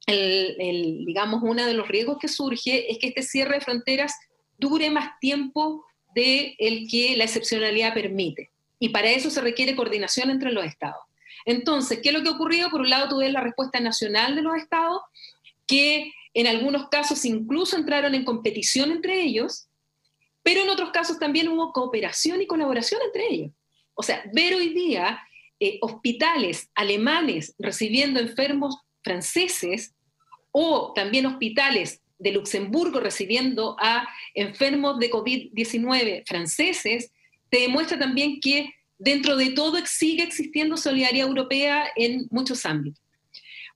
el, 0.06 1.06
digamos, 1.06 1.42
uno 1.44 1.66
de 1.66 1.74
los 1.74 1.88
riesgos 1.88 2.18
que 2.20 2.28
surge 2.28 2.92
es 2.92 2.98
que 2.98 3.08
este 3.08 3.24
cierre 3.24 3.56
de 3.56 3.62
fronteras 3.62 4.14
dure 4.58 4.90
más 4.90 5.20
tiempo 5.20 5.86
de 6.14 6.56
el 6.60 6.88
que 6.90 7.16
la 7.16 7.24
excepcionalidad 7.24 7.94
permite. 7.94 8.52
y 8.84 8.90
para 8.90 9.12
eso 9.12 9.30
se 9.30 9.42
requiere 9.42 9.76
coordinación 9.76 10.32
entre 10.32 10.52
los 10.52 10.66
estados. 10.66 11.04
Entonces, 11.46 12.00
¿qué 12.02 12.10
es 12.10 12.16
lo 12.16 12.24
que 12.24 12.30
ha 12.30 12.34
ocurrido? 12.34 12.70
Por 12.72 12.82
un 12.82 12.90
lado, 12.90 13.10
tuve 13.10 13.30
la 13.32 13.42
respuesta 13.42 13.80
nacional 13.80 14.36
de 14.36 14.42
los 14.42 14.58
estados, 14.58 15.02
que 15.68 16.12
en 16.34 16.48
algunos 16.48 16.90
casos 16.90 17.24
incluso 17.24 17.78
entraron 17.78 18.16
en 18.16 18.26
competición 18.26 18.92
entre 18.92 19.22
ellos, 19.22 19.68
pero 20.44 20.62
en 20.62 20.70
otros 20.70 20.92
casos 20.92 21.20
también 21.20 21.48
hubo 21.48 21.72
cooperación 21.72 22.42
y 22.42 22.48
colaboración 22.48 23.02
entre 23.06 23.28
ellos. 23.28 23.52
O 23.94 24.04
sea, 24.04 24.24
ver 24.34 24.56
hoy 24.56 24.70
día 24.70 25.22
eh, 25.60 25.78
hospitales 25.82 26.70
alemanes 26.74 27.54
recibiendo 27.60 28.20
enfermos 28.20 28.78
franceses 29.04 29.94
o 30.52 30.94
también 30.94 31.26
hospitales 31.26 32.02
de 32.18 32.32
Luxemburgo 32.32 33.00
recibiendo 33.00 33.76
a 33.80 34.08
enfermos 34.34 35.00
de 35.00 35.12
COVID-19 35.12 36.24
franceses, 36.28 37.12
te 37.50 37.62
demuestra 37.62 37.98
también 37.98 38.40
que 38.40 38.74
dentro 38.98 39.36
de 39.36 39.52
todo 39.52 39.78
sigue 39.86 40.24
existiendo 40.24 40.78
solidaridad 40.78 41.28
europea 41.28 41.88
en 41.96 42.28
muchos 42.30 42.66
ámbitos. 42.66 43.02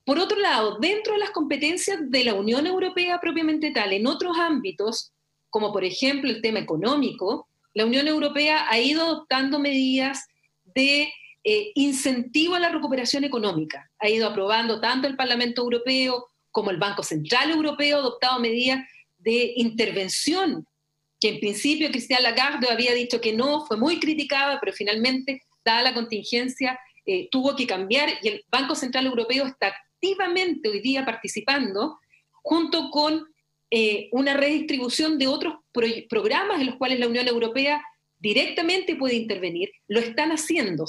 Por 0.04 0.20
otro 0.20 0.38
lado, 0.38 0.78
dentro 0.78 1.14
de 1.14 1.18
las 1.18 1.30
competencias 1.30 1.98
de 2.10 2.24
la 2.24 2.34
Unión 2.34 2.66
Europea 2.66 3.18
propiamente 3.20 3.72
tal, 3.72 3.92
en 3.92 4.06
otros 4.06 4.38
ámbitos, 4.38 5.12
como 5.56 5.72
por 5.72 5.84
ejemplo 5.84 6.28
el 6.30 6.42
tema 6.42 6.58
económico, 6.58 7.48
la 7.72 7.86
Unión 7.86 8.06
Europea 8.06 8.66
ha 8.68 8.78
ido 8.78 9.02
adoptando 9.02 9.58
medidas 9.58 10.26
de 10.74 11.10
eh, 11.44 11.72
incentivo 11.74 12.56
a 12.56 12.60
la 12.60 12.68
recuperación 12.68 13.24
económica. 13.24 13.90
Ha 13.98 14.10
ido 14.10 14.28
aprobando 14.28 14.82
tanto 14.82 15.08
el 15.08 15.16
Parlamento 15.16 15.62
Europeo 15.62 16.26
como 16.50 16.70
el 16.70 16.76
Banco 16.76 17.02
Central 17.02 17.50
Europeo, 17.50 18.00
adoptado 18.00 18.38
medidas 18.38 18.80
de 19.16 19.54
intervención 19.56 20.66
que 21.18 21.30
en 21.30 21.40
principio 21.40 21.88
Cristian 21.88 22.22
Lagarde 22.22 22.68
había 22.70 22.92
dicho 22.92 23.18
que 23.22 23.32
no, 23.32 23.64
fue 23.64 23.78
muy 23.78 23.98
criticada, 23.98 24.60
pero 24.60 24.74
finalmente, 24.74 25.40
dada 25.64 25.80
la 25.80 25.94
contingencia, 25.94 26.78
eh, 27.06 27.28
tuvo 27.30 27.56
que 27.56 27.66
cambiar 27.66 28.10
y 28.20 28.28
el 28.28 28.44
Banco 28.50 28.74
Central 28.74 29.06
Europeo 29.06 29.46
está 29.46 29.68
activamente 29.68 30.68
hoy 30.68 30.82
día 30.82 31.06
participando 31.06 31.98
junto 32.42 32.90
con 32.90 33.24
eh, 33.70 34.08
una 34.12 34.34
redistribución 34.34 35.18
de 35.18 35.26
otros 35.26 35.54
programas 36.08 36.60
en 36.60 36.66
los 36.66 36.76
cuales 36.76 37.00
la 37.00 37.08
Unión 37.08 37.26
Europea 37.26 37.82
directamente 38.18 38.96
puede 38.96 39.14
intervenir, 39.14 39.70
lo 39.88 40.00
están 40.00 40.30
haciendo. 40.30 40.84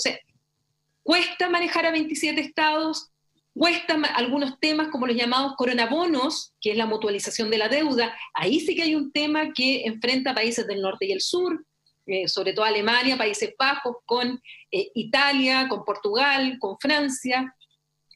Cuesta 1.04 1.50
manejar 1.50 1.86
a 1.86 1.92
27 1.92 2.40
estados, 2.42 3.10
cuesta 3.54 3.96
algunos 4.16 4.60
temas 4.60 4.90
como 4.90 5.08
los 5.08 5.16
llamados 5.16 5.54
coronabonos, 5.58 6.54
que 6.62 6.72
es 6.72 6.78
la 6.78 6.86
mutualización 6.86 7.50
de 7.50 7.58
la 7.58 7.70
deuda. 7.70 8.16
Ahí 8.34 8.60
sí 8.60 8.76
que 8.76 8.84
hay 8.84 8.96
un 8.96 9.12
tema 9.12 9.52
que 9.54 9.84
enfrenta 9.86 10.36
países 10.36 10.68
del 10.68 10.82
norte 10.82 11.06
y 11.06 11.12
el 11.12 11.22
sur, 11.22 11.66
eh, 12.06 12.28
sobre 12.28 12.54
todo 12.54 12.66
Alemania, 12.66 13.18
Países 13.18 13.54
Bajos, 13.58 13.98
con 14.06 14.42
eh, 14.72 14.92
Italia, 14.94 15.68
con 15.68 15.84
Portugal, 15.84 16.58
con 16.60 16.78
Francia, 16.80 17.54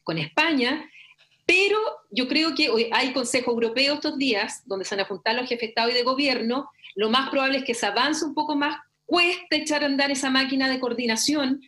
con 0.03 0.17
España. 0.17 0.89
Pero 1.51 1.77
yo 2.11 2.29
creo 2.29 2.55
que 2.55 2.69
hoy 2.69 2.87
hay 2.93 3.11
Consejo 3.11 3.51
Europeo 3.51 3.95
estos 3.95 4.17
días, 4.17 4.63
donde 4.65 4.85
se 4.85 4.95
van 4.95 5.03
a 5.03 5.07
juntar 5.09 5.35
los 5.35 5.49
jefes 5.49 5.59
de 5.59 5.65
Estado 5.67 5.89
y 5.89 5.93
de 5.93 6.03
Gobierno. 6.03 6.69
Lo 6.95 7.09
más 7.09 7.29
probable 7.29 7.57
es 7.57 7.65
que 7.65 7.73
se 7.73 7.85
avance 7.85 8.23
un 8.23 8.33
poco 8.33 8.55
más, 8.55 8.77
cuesta 9.05 9.57
echar 9.57 9.83
a 9.83 9.87
andar 9.87 10.11
esa 10.11 10.29
máquina 10.29 10.69
de 10.69 10.79
coordinación, 10.79 11.61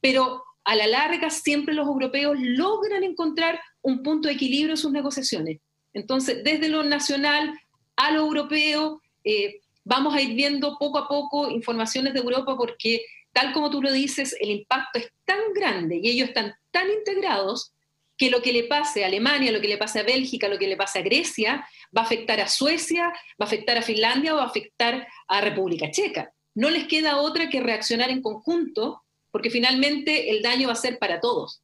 pero 0.00 0.44
a 0.62 0.76
la 0.76 0.86
larga 0.86 1.30
siempre 1.30 1.74
los 1.74 1.88
europeos 1.88 2.36
logran 2.38 3.02
encontrar 3.02 3.60
un 3.82 4.04
punto 4.04 4.28
de 4.28 4.34
equilibrio 4.34 4.74
en 4.74 4.76
sus 4.76 4.92
negociaciones. 4.92 5.58
Entonces, 5.94 6.44
desde 6.44 6.68
lo 6.68 6.84
nacional 6.84 7.58
a 7.96 8.12
lo 8.12 8.20
europeo, 8.20 9.02
eh, 9.24 9.62
vamos 9.82 10.14
a 10.14 10.20
ir 10.20 10.36
viendo 10.36 10.78
poco 10.78 10.98
a 10.98 11.08
poco 11.08 11.50
informaciones 11.50 12.14
de 12.14 12.20
Europa 12.20 12.56
porque, 12.56 13.04
tal 13.32 13.52
como 13.52 13.68
tú 13.68 13.82
lo 13.82 13.90
dices, 13.90 14.36
el 14.38 14.50
impacto 14.50 15.00
es 15.00 15.10
tan 15.24 15.40
grande 15.56 15.98
y 16.00 16.08
ellos 16.08 16.28
están 16.28 16.54
tan 16.70 16.88
integrados 16.88 17.73
que 18.16 18.30
lo 18.30 18.42
que 18.42 18.52
le 18.52 18.64
pase 18.64 19.02
a 19.02 19.08
Alemania, 19.08 19.52
lo 19.52 19.60
que 19.60 19.68
le 19.68 19.78
pase 19.78 20.00
a 20.00 20.04
Bélgica, 20.04 20.48
lo 20.48 20.58
que 20.58 20.68
le 20.68 20.76
pase 20.76 21.00
a 21.00 21.02
Grecia, 21.02 21.66
va 21.96 22.02
a 22.02 22.04
afectar 22.04 22.40
a 22.40 22.48
Suecia, 22.48 23.08
va 23.08 23.44
a 23.44 23.44
afectar 23.44 23.76
a 23.76 23.82
Finlandia 23.82 24.34
o 24.34 24.36
va 24.36 24.44
a 24.44 24.48
afectar 24.48 25.06
a 25.28 25.40
República 25.40 25.90
Checa. 25.90 26.32
No 26.54 26.70
les 26.70 26.86
queda 26.86 27.16
otra 27.16 27.48
que 27.48 27.60
reaccionar 27.60 28.10
en 28.10 28.22
conjunto 28.22 29.02
porque 29.30 29.50
finalmente 29.50 30.30
el 30.30 30.42
daño 30.42 30.68
va 30.68 30.74
a 30.74 30.76
ser 30.76 30.98
para 30.98 31.18
todos. 31.18 31.60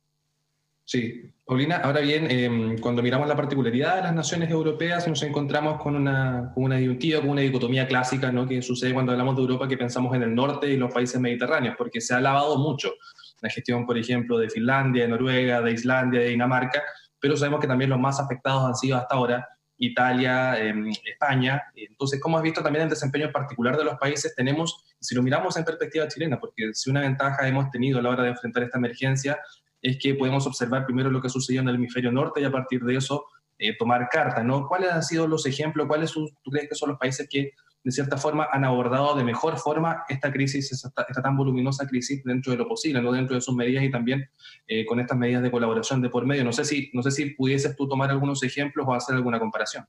Sí, 0.85 1.23
Paulina, 1.45 1.77
ahora 1.77 2.01
bien, 2.01 2.29
em, 2.29 2.77
cuando 2.79 3.01
miramos 3.01 3.29
la 3.29 3.37
particularidad 3.37 3.95
de 3.95 4.03
las 4.03 4.13
naciones 4.13 4.51
europeas, 4.51 5.07
nos 5.07 5.23
encontramos 5.23 5.81
con 5.81 5.95
una, 5.95 6.51
con 6.53 6.65
una 6.65 6.79
disyuntiva, 6.79 7.21
con 7.21 7.31
una 7.31 7.43
dicotomía 7.43 7.87
clásica, 7.87 8.33
¿no? 8.33 8.49
que 8.49 8.61
sucede 8.61 8.93
cuando 8.93 9.13
hablamos 9.13 9.37
de 9.37 9.43
Europa, 9.43 9.69
que 9.69 9.77
pensamos 9.77 10.17
en 10.17 10.25
el 10.25 10.35
norte 10.35 10.69
y 10.69 10.77
los 10.77 10.93
países 10.93 11.21
mediterráneos, 11.21 11.77
porque 11.79 12.01
se 12.01 12.13
ha 12.13 12.21
lavado 12.21 12.59
mucho 12.59 12.95
la 13.41 13.51
gestión, 13.51 13.87
por 13.87 13.97
ejemplo, 13.99 14.39
de 14.39 14.51
Finlandia, 14.51 15.05
de 15.05 15.09
Noruega, 15.09 15.61
de 15.61 15.73
Islandia, 15.73 16.21
de 16.21 16.29
Dinamarca, 16.29 16.83
pero 17.19 17.37
sabemos 17.37 17.61
que 17.61 17.67
también 17.67 17.91
los 17.91 17.99
más 17.99 18.21
afectados 18.21 18.65
han 18.65 18.75
sido 18.75 18.97
hasta 18.97 19.15
ahora 19.15 19.49
Italia, 19.77 20.59
em, 20.59 20.91
España. 21.05 21.63
Entonces, 21.75 22.21
como 22.21 22.37
has 22.37 22.43
visto 22.43 22.63
también 22.63 22.85
el 22.85 22.91
desempeño 22.91 23.33
particular 23.33 23.77
de 23.77 23.85
los 23.85 23.99
países, 23.99 24.35
tenemos, 24.35 24.85
si 25.01 25.15
lo 25.15 25.23
miramos 25.23 25.57
en 25.57 25.65
perspectiva 25.65 26.07
chilena, 26.07 26.39
porque 26.39 26.71
si 26.75 26.91
una 26.91 27.01
ventaja 27.01 27.49
hemos 27.49 27.71
tenido 27.71 27.99
a 27.99 28.03
la 28.03 28.11
hora 28.11 28.23
de 28.23 28.31
enfrentar 28.31 28.63
esta 28.63 28.79
emergencia 28.79 29.39
es 29.83 29.99
que 29.99 30.15
podemos 30.15 30.47
observar 30.47 30.85
primero 30.85 31.11
lo 31.11 31.23
que 31.23 31.31
sucedió 31.31 31.63
en 31.63 31.69
el 31.69 31.77
hemisferio 31.77 32.13
norte 32.13 32.41
y 32.41 32.45
a 32.45 32.51
partir 32.51 32.83
de 32.83 32.97
eso 32.97 33.25
eh, 33.59 33.75
tomar 33.79 34.09
carta, 34.11 34.43
¿no? 34.43 34.69
¿Cuáles 34.69 34.93
han 34.93 35.03
sido 35.03 35.27
los 35.27 35.47
ejemplos? 35.47 35.87
¿Cuáles 35.87 36.13
tú 36.13 36.31
crees 36.51 36.69
que 36.69 36.75
son 36.75 36.91
los 36.91 36.99
países 36.99 37.27
que 37.31 37.53
de 37.83 37.91
cierta 37.91 38.17
forma 38.17 38.49
han 38.53 38.65
abordado 38.65 39.15
de 39.15 39.25
mejor 39.25 39.59
forma 39.59 40.05
esta 40.09 40.31
crisis, 40.33 40.71
esta, 40.73 41.23
tan 41.23 41.37
voluminosa 41.37 41.87
crisis 41.87 42.23
dentro 42.25 42.53
de 42.53 42.59
lo 42.59 42.69
posible, 42.69 43.01
no 43.01 43.13
dentro 43.13 43.35
de 43.35 43.41
sus 43.41 43.55
medidas 43.55 43.83
y 43.85 43.91
también 43.91 44.29
eh, 44.67 44.85
con 44.85 45.01
estas 45.01 45.17
medidas 45.17 45.43
de 45.43 45.51
colaboración 45.51 46.03
de 46.03 46.11
por 46.11 46.27
medio. 46.27 46.45
No 46.45 46.53
sé, 46.53 46.65
si, 46.65 46.91
no 46.93 47.03
sé 47.03 47.11
si 47.11 47.31
pudieses 47.31 47.75
tú 47.77 47.89
tomar 47.89 48.11
algunos 48.11 48.43
ejemplos 48.43 48.87
o 48.89 48.93
hacer 48.93 49.15
alguna 49.17 49.39
comparación. 49.39 49.87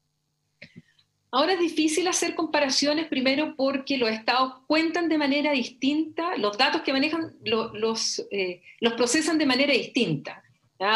Ahora 1.33 1.53
es 1.53 1.60
difícil 1.60 2.07
hacer 2.07 2.36
comparaciones, 2.36 3.07
primero 3.07 3.55
porque 3.55 3.98
los 3.98 4.10
estados 4.10 4.55
cuentan 4.67 5.07
de 5.07 5.17
manera 5.17 5.51
distinta, 5.51 6.36
los 6.38 6.57
datos 6.57 6.81
que 6.81 6.91
manejan 6.91 7.36
eh, 7.45 8.62
los 8.81 8.93
procesan 8.98 9.38
de 9.38 9.45
manera 9.45 9.74
distinta. 9.74 10.43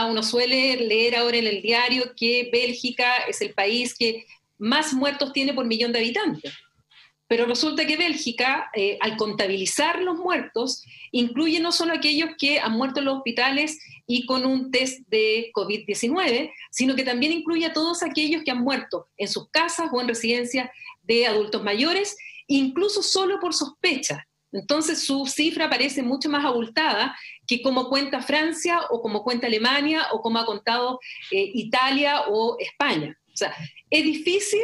Uno 0.10 0.24
suele 0.24 0.78
leer 0.78 1.16
ahora 1.16 1.38
en 1.38 1.46
el 1.46 1.62
diario 1.62 2.16
que 2.18 2.50
Bélgica 2.52 3.18
es 3.28 3.40
el 3.42 3.54
país 3.54 3.96
que 3.96 4.26
más 4.58 4.94
muertos 4.94 5.32
tiene 5.32 5.54
por 5.54 5.66
millón 5.66 5.94
de 5.94 6.00
habitantes. 6.00 6.54
Pero 7.28 7.46
resulta 7.46 7.88
que 7.88 7.98
Bélgica, 7.98 8.70
eh, 8.76 8.98
al 9.02 9.18
contabilizar 9.18 10.00
los 10.02 10.18
muertos, 10.18 10.84
incluye 11.12 11.60
no 11.60 11.72
solo 11.72 11.94
aquellos 11.94 12.32
que 12.38 12.60
han 12.60 12.74
muerto 12.74 13.00
en 13.00 13.06
los 13.06 13.18
hospitales 13.18 13.80
y 14.06 14.26
con 14.26 14.46
un 14.46 14.70
test 14.70 15.08
de 15.08 15.52
COVID-19, 15.54 16.52
sino 16.70 16.96
que 16.96 17.04
también 17.04 17.32
incluye 17.32 17.66
a 17.66 17.74
todos 17.74 18.04
aquellos 18.04 18.44
que 18.44 18.52
han 18.52 18.62
muerto 18.62 19.08
en 19.18 19.28
sus 19.28 19.50
casas 19.50 19.90
o 19.92 20.00
en 20.00 20.08
residencias 20.08 20.70
de 21.02 21.26
adultos 21.26 21.64
mayores, 21.64 22.16
incluso 22.48 23.02
solo 23.02 23.40
por 23.40 23.54
sospecha. 23.54 24.28
Entonces 24.52 25.04
su 25.04 25.26
cifra 25.26 25.70
parece 25.70 26.02
mucho 26.02 26.30
más 26.30 26.46
abultada 26.46 27.18
que 27.46 27.62
como 27.62 27.90
cuenta 27.90 28.22
Francia 28.22 28.82
o 28.90 29.02
como 29.02 29.24
cuenta 29.24 29.48
Alemania 29.48 30.08
o 30.12 30.22
como 30.22 30.40
ha 30.40 30.46
contado 30.46 31.00
eh, 31.32 31.52
Italia 31.56 32.22
o 32.30 32.56
España. 32.60 33.18
O 33.34 33.38
sea, 33.38 33.54
es 33.90 34.04
difícil 34.04 34.62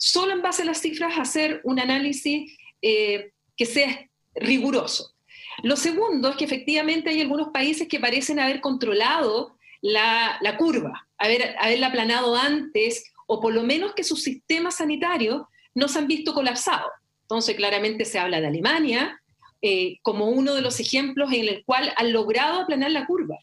solo 0.00 0.32
en 0.32 0.40
base 0.40 0.62
a 0.62 0.64
las 0.64 0.80
cifras 0.80 1.18
hacer 1.18 1.60
un 1.62 1.78
análisis 1.78 2.56
eh, 2.80 3.32
que 3.54 3.66
sea 3.66 4.08
riguroso. 4.34 5.14
Lo 5.62 5.76
segundo 5.76 6.30
es 6.30 6.36
que 6.36 6.46
efectivamente 6.46 7.10
hay 7.10 7.20
algunos 7.20 7.48
países 7.48 7.86
que 7.86 8.00
parecen 8.00 8.40
haber 8.40 8.62
controlado 8.62 9.58
la, 9.82 10.40
curva, 10.58 11.06
haber, 11.18 11.54
haberla 11.58 11.88
aplanado 11.88 12.34
antes, 12.34 13.12
o 13.26 13.40
por 13.40 13.52
lo 13.52 13.62
menos 13.62 13.92
que 13.94 14.02
sus 14.02 14.22
sistemas 14.22 14.76
sanitarios 14.76 15.42
no 15.74 15.86
se 15.86 15.98
han 15.98 16.06
visto 16.06 16.32
colapsados. 16.32 16.90
Entonces, 17.22 17.54
claramente 17.56 18.06
se 18.06 18.18
habla 18.18 18.40
de 18.40 18.46
Alemania 18.46 19.20
eh, 19.60 19.98
como 20.00 20.30
uno 20.30 20.54
de 20.54 20.62
los 20.62 20.80
ejemplos 20.80 21.30
en 21.32 21.46
el 21.46 21.62
cual 21.66 21.92
han 21.96 22.12
logrado 22.14 22.60
aplanar 22.60 22.90
la 22.90 23.06
curva. 23.06 23.36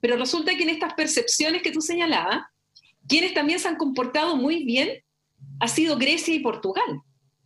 Pero 0.00 0.16
resulta 0.16 0.54
que 0.54 0.62
en 0.62 0.70
estas 0.70 0.94
percepciones 0.94 1.62
que 1.62 1.72
tú 1.72 1.80
señalabas, 1.80 2.44
quienes 3.08 3.34
también 3.34 3.58
se 3.58 3.66
han 3.66 3.76
comportado 3.76 4.36
muy 4.36 4.62
bien 4.62 5.02
ha 5.60 5.68
sido 5.68 5.96
Grecia 5.96 6.34
y 6.34 6.40
Portugal. 6.40 7.00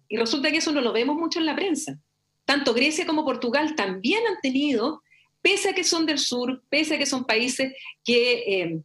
Y 0.09 0.17
resulta 0.17 0.51
que 0.51 0.59
eso 0.59 0.73
no 0.73 0.81
lo 0.81 0.93
vemos 0.93 1.17
mucho 1.17 1.39
en 1.39 1.47
la 1.47 1.55
prensa. 1.55 1.99
Tanto 2.45 2.73
Grecia 2.73 3.07
como 3.07 3.25
Portugal 3.25 3.75
también 3.75 4.23
han 4.27 4.41
tenido, 4.41 5.03
pese 5.43 5.71
a 5.71 5.75
que 5.75 5.85
son 5.85 6.07
del 6.07 6.19
sur, 6.19 6.63
pese 6.71 6.95
a 6.95 6.99
que 6.99 7.07
son 7.07 7.25
países 7.25 7.73
que 8.05 8.63
eh, 8.63 8.81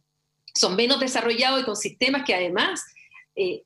son 0.54 0.76
menos 0.76 1.00
desarrollados 1.00 1.62
y 1.62 1.64
con 1.64 1.76
sistemas 1.76 2.24
que 2.24 2.34
además, 2.34 2.84
eh, 3.34 3.62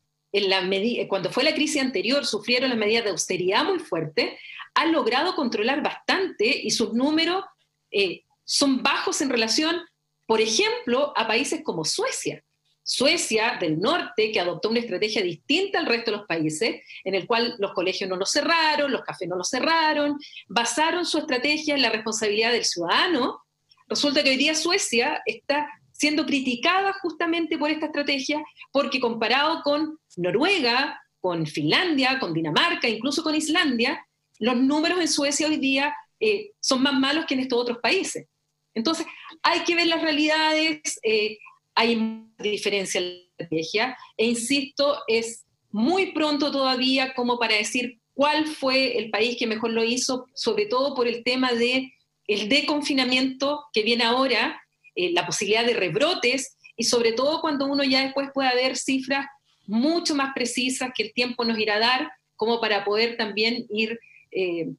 cuando 1.08 1.30
fue 1.30 1.42
la 1.42 1.54
crisis 1.54 1.82
anterior, 1.82 2.24
sufrieron 2.24 2.70
las 2.70 2.78
medidas 2.78 3.04
de 3.04 3.10
austeridad 3.10 3.64
muy 3.64 3.78
fuertes, 3.78 4.38
han 4.74 4.92
logrado 4.92 5.34
controlar 5.34 5.82
bastante 5.82 6.46
y 6.46 6.70
sus 6.70 6.94
números 6.94 7.44
eh, 7.90 8.22
son 8.44 8.82
bajos 8.82 9.20
en 9.20 9.30
relación, 9.30 9.80
por 10.26 10.40
ejemplo, 10.40 11.12
a 11.16 11.26
países 11.26 11.62
como 11.64 11.84
Suecia. 11.84 12.44
Suecia 12.90 13.58
del 13.60 13.78
norte, 13.78 14.32
que 14.32 14.40
adoptó 14.40 14.70
una 14.70 14.80
estrategia 14.80 15.22
distinta 15.22 15.78
al 15.78 15.84
resto 15.84 16.10
de 16.10 16.16
los 16.16 16.26
países, 16.26 16.82
en 17.04 17.14
el 17.14 17.26
cual 17.26 17.54
los 17.58 17.74
colegios 17.74 18.08
no 18.08 18.16
los 18.16 18.32
cerraron, 18.32 18.90
los 18.90 19.02
cafés 19.02 19.28
no 19.28 19.36
los 19.36 19.50
cerraron, 19.50 20.18
basaron 20.46 21.04
su 21.04 21.18
estrategia 21.18 21.74
en 21.74 21.82
la 21.82 21.90
responsabilidad 21.90 22.50
del 22.50 22.64
ciudadano. 22.64 23.42
Resulta 23.88 24.24
que 24.24 24.30
hoy 24.30 24.38
día 24.38 24.54
Suecia 24.54 25.20
está 25.26 25.68
siendo 25.92 26.24
criticada 26.24 26.94
justamente 27.02 27.58
por 27.58 27.70
esta 27.70 27.86
estrategia, 27.86 28.42
porque 28.72 29.00
comparado 29.00 29.60
con 29.62 29.98
Noruega, 30.16 30.98
con 31.20 31.46
Finlandia, 31.46 32.18
con 32.18 32.32
Dinamarca, 32.32 32.88
incluso 32.88 33.22
con 33.22 33.34
Islandia, 33.34 34.02
los 34.38 34.56
números 34.56 34.98
en 34.98 35.08
Suecia 35.08 35.46
hoy 35.46 35.58
día 35.58 35.94
eh, 36.20 36.52
son 36.58 36.82
más 36.82 36.94
malos 36.94 37.26
que 37.26 37.34
en 37.34 37.40
estos 37.40 37.58
otros 37.58 37.80
países. 37.82 38.26
Entonces, 38.72 39.06
hay 39.42 39.60
que 39.64 39.74
ver 39.74 39.88
las 39.88 40.00
realidades, 40.00 40.80
eh, 41.02 41.36
hay 41.78 42.26
diferencia 42.38 43.00
en 43.00 43.06
la 43.06 43.20
estrategia, 43.38 43.96
e 44.16 44.26
insisto, 44.26 44.98
es 45.06 45.44
muy 45.70 46.10
pronto 46.10 46.50
todavía 46.50 47.14
como 47.14 47.38
para 47.38 47.54
decir 47.54 48.00
cuál 48.14 48.48
fue 48.48 48.98
el 48.98 49.10
país 49.10 49.36
que 49.38 49.46
mejor 49.46 49.70
lo 49.70 49.84
hizo, 49.84 50.26
sobre 50.34 50.66
todo 50.66 50.96
por 50.96 51.06
el 51.06 51.22
tema 51.22 51.52
de 51.52 51.92
el 52.26 52.48
deconfinamiento 52.48 53.64
que 53.72 53.84
viene 53.84 54.02
ahora, 54.02 54.60
eh, 54.96 55.12
la 55.12 55.24
posibilidad 55.24 55.64
de 55.64 55.74
rebrotes, 55.74 56.56
y 56.76 56.82
sobre 56.82 57.12
todo 57.12 57.40
cuando 57.40 57.66
uno 57.66 57.84
ya 57.84 58.02
después 58.02 58.28
pueda 58.34 58.52
ver 58.54 58.76
cifras 58.76 59.26
mucho 59.68 60.16
más 60.16 60.32
precisas 60.34 60.90
que 60.96 61.04
el 61.04 61.12
tiempo 61.12 61.44
nos 61.44 61.60
irá 61.60 61.76
a 61.76 61.80
dar, 61.80 62.10
como 62.34 62.60
para 62.60 62.84
poder 62.84 63.16
también 63.16 63.66
ir 63.70 64.00
eh, 64.32 64.70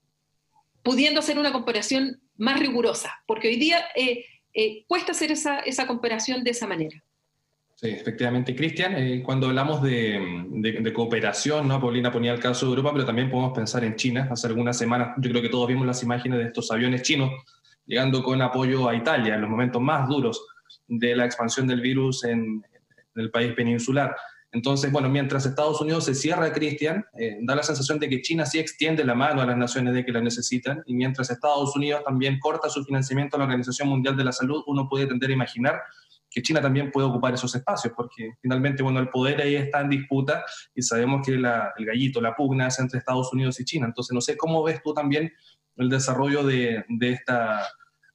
pudiendo 0.83 1.21
hacer 1.21 1.39
una 1.39 1.53
comparación 1.53 2.19
más 2.35 2.59
rigurosa, 2.59 3.23
porque 3.25 3.47
hoy 3.47 3.55
día 3.55 3.85
eh, 3.95 4.25
eh, 4.59 4.85
cuesta 4.87 5.11
hacer 5.11 5.31
esa, 5.31 5.59
esa, 5.59 5.87
comparación 5.87 6.43
de 6.43 6.51
esa 6.51 6.67
manera. 6.67 7.01
Sí, 7.75 7.89
efectivamente. 7.89 8.53
Cristian, 8.55 8.93
eh, 8.97 9.23
cuando 9.23 9.47
hablamos 9.47 9.81
de, 9.81 10.45
de, 10.49 10.93
cooperación, 10.93 11.67
¿no? 11.67 11.79
Paulina 11.79 12.11
ponía 12.11 12.33
el 12.33 12.39
caso 12.39 12.65
de 12.65 12.71
Europa, 12.71 12.91
pero 12.91 13.05
también 13.05 13.29
podemos 13.29 13.53
pensar 13.53 13.85
en 13.85 13.95
China. 13.95 14.27
Hace 14.29 14.47
algunas 14.47 14.77
semanas, 14.77 15.15
yo 15.17 15.29
creo 15.29 15.41
que 15.41 15.49
todos 15.49 15.67
vimos 15.67 15.87
las 15.87 16.03
imágenes 16.03 16.39
de 16.39 16.45
estos 16.45 16.69
aviones 16.71 17.03
chinos 17.03 17.31
llegando 17.85 18.21
con 18.21 18.41
apoyo 18.41 18.87
a 18.87 18.95
Italia 18.95 19.35
en 19.35 19.41
los 19.41 19.49
momentos 19.49 19.81
más 19.81 20.07
duros 20.07 20.45
de 20.87 21.15
la 21.15 21.25
expansión 21.25 21.67
del 21.67 21.81
virus 21.81 22.23
en 22.25 22.63
el 23.15 23.31
país 23.31 23.53
peninsular. 23.53 24.15
Entonces, 24.51 24.91
bueno, 24.91 25.09
mientras 25.09 25.45
Estados 25.45 25.79
Unidos 25.79 26.05
se 26.05 26.15
cierra, 26.15 26.51
Cristian, 26.51 27.05
eh, 27.17 27.37
da 27.41 27.55
la 27.55 27.63
sensación 27.63 27.99
de 27.99 28.09
que 28.09 28.21
China 28.21 28.45
sí 28.45 28.57
extiende 28.57 29.03
la 29.03 29.13
mano 29.13 29.41
a 29.41 29.45
las 29.45 29.57
naciones 29.57 29.93
de 29.93 30.03
que 30.03 30.11
la 30.11 30.21
necesitan, 30.21 30.81
y 30.87 30.95
mientras 30.95 31.29
Estados 31.29 31.75
Unidos 31.75 32.03
también 32.03 32.39
corta 32.39 32.69
su 32.69 32.83
financiamiento 32.83 33.35
a 33.35 33.39
la 33.39 33.45
Organización 33.45 33.89
Mundial 33.89 34.17
de 34.17 34.23
la 34.23 34.31
Salud, 34.31 34.63
uno 34.65 34.87
puede 34.89 35.05
tender 35.05 35.29
a 35.29 35.33
imaginar 35.33 35.81
que 36.31 36.41
China 36.41 36.61
también 36.61 36.91
puede 36.91 37.07
ocupar 37.07 37.33
esos 37.33 37.53
espacios, 37.55 37.93
porque 37.95 38.33
finalmente, 38.41 38.83
bueno, 38.83 38.99
el 38.99 39.09
poder 39.09 39.41
ahí 39.41 39.55
está 39.55 39.81
en 39.81 39.89
disputa 39.89 40.43
y 40.75 40.81
sabemos 40.81 41.25
que 41.25 41.33
el 41.33 41.85
gallito, 41.85 42.21
la 42.21 42.35
pugna 42.35 42.67
es 42.67 42.79
entre 42.79 42.99
Estados 42.99 43.31
Unidos 43.33 43.59
y 43.59 43.65
China. 43.65 43.87
Entonces, 43.87 44.13
no 44.13 44.21
sé 44.21 44.37
cómo 44.37 44.63
ves 44.63 44.81
tú 44.83 44.93
también 44.93 45.31
el 45.75 45.89
desarrollo 45.89 46.43
de, 46.43 46.85
de 46.87 47.11
esta 47.11 47.67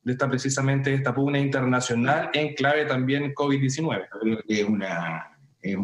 de 0.02 0.12
esta 0.12 0.28
precisamente 0.28 0.92
esta 0.92 1.14
pugna 1.14 1.38
internacional 1.38 2.30
en 2.34 2.54
clave 2.54 2.84
también 2.84 3.32
COVID-19. 3.34 4.06
Creo 4.20 4.38
que 4.46 4.60
es 4.60 4.68
una 4.68 5.33
es 5.64 5.76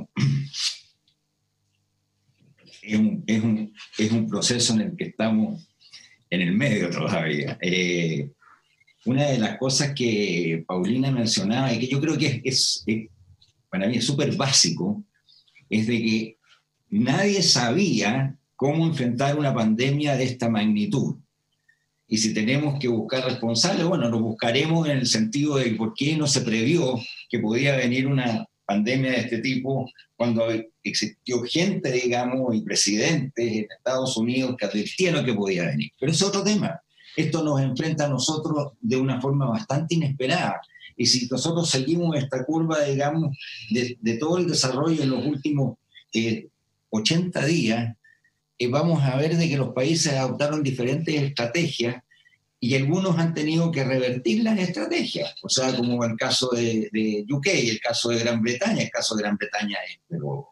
un, 2.98 3.24
es, 3.26 3.42
un, 3.42 3.74
es 3.98 4.12
un, 4.12 4.28
proceso 4.28 4.74
en 4.74 4.80
el 4.82 4.94
que 4.96 5.04
estamos 5.04 5.66
en 6.28 6.42
el 6.42 6.52
medio 6.52 6.90
todavía. 6.90 7.56
Eh, 7.62 8.30
una 9.06 9.24
de 9.26 9.38
las 9.38 9.56
cosas 9.58 9.94
que 9.94 10.62
Paulina 10.66 11.10
mencionaba 11.10 11.72
y 11.72 11.78
que 11.78 11.88
yo 11.88 11.98
creo 12.00 12.18
que 12.18 12.42
es, 12.44 12.84
para 13.70 13.88
mí 13.88 13.96
es 13.96 14.04
súper 14.04 14.36
básico, 14.36 15.02
es 15.70 15.86
de 15.86 16.02
que 16.02 16.36
nadie 16.90 17.42
sabía 17.42 18.36
cómo 18.56 18.86
enfrentar 18.86 19.38
una 19.38 19.54
pandemia 19.54 20.16
de 20.16 20.24
esta 20.24 20.50
magnitud. 20.50 21.16
Y 22.06 22.18
si 22.18 22.34
tenemos 22.34 22.78
que 22.78 22.88
buscar 22.88 23.24
responsables, 23.24 23.86
bueno, 23.86 24.10
lo 24.10 24.20
buscaremos 24.20 24.86
en 24.88 24.98
el 24.98 25.06
sentido 25.06 25.56
de 25.56 25.70
por 25.76 25.94
qué 25.94 26.16
no 26.16 26.26
se 26.26 26.42
previó 26.42 27.00
que 27.30 27.38
podía 27.38 27.76
venir 27.76 28.08
una, 28.08 28.49
pandemia 28.70 29.10
de 29.10 29.20
este 29.22 29.38
tipo, 29.38 29.90
cuando 30.14 30.46
existió 30.84 31.42
gente, 31.42 31.90
digamos, 31.90 32.54
y 32.54 32.60
presidentes 32.60 33.44
en 33.44 33.66
Estados 33.68 34.16
Unidos 34.16 34.54
que 34.56 34.66
advirtieron 34.66 35.24
que 35.24 35.34
podía 35.34 35.66
venir. 35.66 35.90
Pero 35.98 36.12
es 36.12 36.22
otro 36.22 36.44
tema. 36.44 36.80
Esto 37.16 37.42
nos 37.42 37.60
enfrenta 37.60 38.06
a 38.06 38.08
nosotros 38.08 38.74
de 38.80 38.96
una 38.96 39.20
forma 39.20 39.48
bastante 39.48 39.96
inesperada. 39.96 40.60
Y 40.96 41.06
si 41.06 41.26
nosotros 41.26 41.68
seguimos 41.68 42.16
esta 42.16 42.44
curva, 42.44 42.84
digamos, 42.84 43.36
de, 43.70 44.16
todo 44.18 44.38
el 44.38 44.46
desarrollo 44.46 45.02
en 45.02 45.10
los 45.10 45.26
últimos 45.26 45.76
eh, 46.14 46.46
80 46.90 47.44
días, 47.46 47.96
eh, 48.56 48.68
vamos 48.68 49.02
a 49.02 49.16
ver 49.16 49.36
de 49.36 49.48
que 49.48 49.56
los 49.56 49.72
países 49.72 50.12
adoptaron 50.12 50.62
diferentes 50.62 51.12
estrategias 51.12 52.04
y 52.62 52.74
algunos 52.76 53.18
han 53.18 53.32
tenido 53.32 53.72
que 53.72 53.82
revertir 53.82 54.44
las 54.44 54.58
estrategias, 54.58 55.34
o 55.42 55.48
sea, 55.48 55.74
como 55.74 56.04
el 56.04 56.14
caso 56.16 56.50
de, 56.50 56.90
de 56.92 57.24
UK, 57.28 57.46
el 57.46 57.80
caso 57.80 58.10
de 58.10 58.18
Gran 58.18 58.42
Bretaña, 58.42 58.82
el 58.82 58.90
caso 58.90 59.16
de 59.16 59.22
Gran 59.22 59.36
Bretaña 59.36 59.78
es, 59.88 59.98
pero 60.06 60.48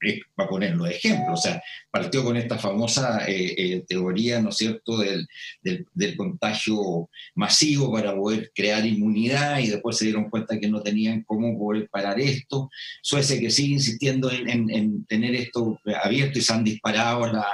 es 0.00 0.20
para 0.34 0.48
ponerlo 0.48 0.84
de 0.84 0.96
ejemplo, 0.96 1.34
o 1.34 1.36
sea, 1.36 1.60
partió 1.90 2.24
con 2.24 2.36
esta 2.36 2.58
famosa 2.58 3.24
eh, 3.26 3.54
eh, 3.56 3.84
teoría, 3.86 4.40
¿no 4.40 4.50
es 4.50 4.56
cierto?, 4.56 4.98
del, 4.98 5.26
del, 5.60 5.86
del, 5.92 6.16
contagio 6.16 7.08
masivo 7.34 7.92
para 7.92 8.14
poder 8.14 8.52
crear 8.54 8.84
inmunidad 8.84 9.58
y 9.58 9.68
después 9.68 9.96
se 9.96 10.06
dieron 10.06 10.30
cuenta 10.30 10.58
que 10.58 10.68
no 10.68 10.82
tenían 10.82 11.22
cómo 11.22 11.58
poder 11.58 11.88
parar 11.88 12.18
esto. 12.20 12.68
Suecia 13.00 13.38
que 13.38 13.50
sigue 13.50 13.74
insistiendo 13.74 14.30
en, 14.30 14.48
en, 14.48 14.70
en 14.70 15.04
tener 15.06 15.34
esto 15.34 15.78
abierto 16.02 16.38
y 16.38 16.42
se 16.42 16.52
han 16.52 16.64
disparado 16.64 17.26
las 17.26 17.46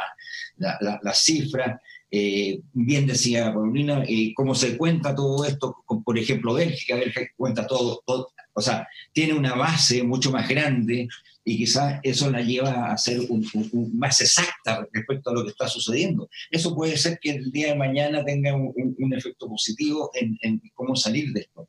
la, 0.56 0.76
la, 0.80 1.00
la 1.02 1.14
cifras. 1.14 1.80
Eh, 2.10 2.60
bien 2.72 3.06
decía 3.06 3.52
Paulina, 3.52 4.02
eh, 4.08 4.32
cómo 4.34 4.54
se 4.54 4.76
cuenta 4.76 5.14
todo 5.14 5.44
esto, 5.44 5.76
con, 5.84 6.02
por 6.02 6.18
ejemplo, 6.18 6.54
Bélgica, 6.54 6.96
Bélgica 6.96 7.26
cuenta 7.36 7.66
todo, 7.66 8.02
todo, 8.06 8.30
o 8.54 8.60
sea, 8.62 8.88
tiene 9.12 9.34
una 9.34 9.54
base 9.54 10.02
mucho 10.02 10.30
más 10.30 10.48
grande 10.48 11.06
y 11.44 11.58
quizás 11.58 12.00
eso 12.02 12.30
la 12.30 12.40
lleva 12.40 12.90
a 12.92 12.96
ser 12.96 13.20
un, 13.28 13.46
un, 13.72 13.98
más 13.98 14.20
exacta 14.20 14.86
respecto 14.92 15.30
a 15.30 15.34
lo 15.34 15.44
que 15.44 15.50
está 15.50 15.68
sucediendo. 15.68 16.28
Eso 16.50 16.74
puede 16.74 16.96
ser 16.96 17.18
que 17.20 17.30
el 17.30 17.50
día 17.50 17.68
de 17.68 17.78
mañana 17.78 18.24
tenga 18.24 18.54
un, 18.54 18.96
un 18.98 19.14
efecto 19.14 19.48
positivo 19.48 20.10
en, 20.14 20.36
en, 20.42 20.60
cómo 20.74 20.96
salir 20.96 21.32
de 21.32 21.40
esto. 21.40 21.68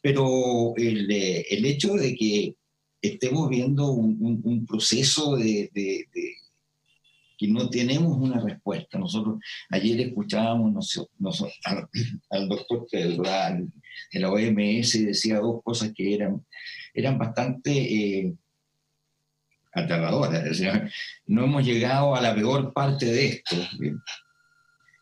Pero 0.00 0.72
el, 0.76 1.10
el 1.10 1.64
hecho 1.64 1.94
de 1.94 2.14
que 2.16 2.54
estemos 3.02 3.48
viendo 3.48 3.90
un, 3.92 4.66
proceso 4.66 5.36
de, 5.36 5.70
de, 5.74 6.06
de 6.12 6.34
que 7.40 7.48
no 7.48 7.70
tenemos 7.70 8.18
una 8.18 8.38
respuesta. 8.38 8.98
Nosotros 8.98 9.38
ayer 9.70 9.98
escuchábamos 10.02 10.94
al, 12.28 12.48
doctor 12.50 12.86
Pedro 12.92 13.22
de 13.22 14.20
la 14.20 14.30
OMS 14.30 14.94
y 14.96 15.06
decía 15.06 15.38
dos 15.38 15.62
cosas 15.64 15.92
que 15.96 16.14
eran, 16.14 16.44
eran 16.92 17.16
bastante 17.16 17.70
eh, 17.72 18.34
aterradoras. 19.72 20.60
No 21.26 21.44
hemos 21.44 21.64
llegado 21.64 22.14
a 22.14 22.20
la 22.20 22.34
peor 22.34 22.74
parte 22.74 23.06
de 23.06 23.26
esto. 23.28 23.56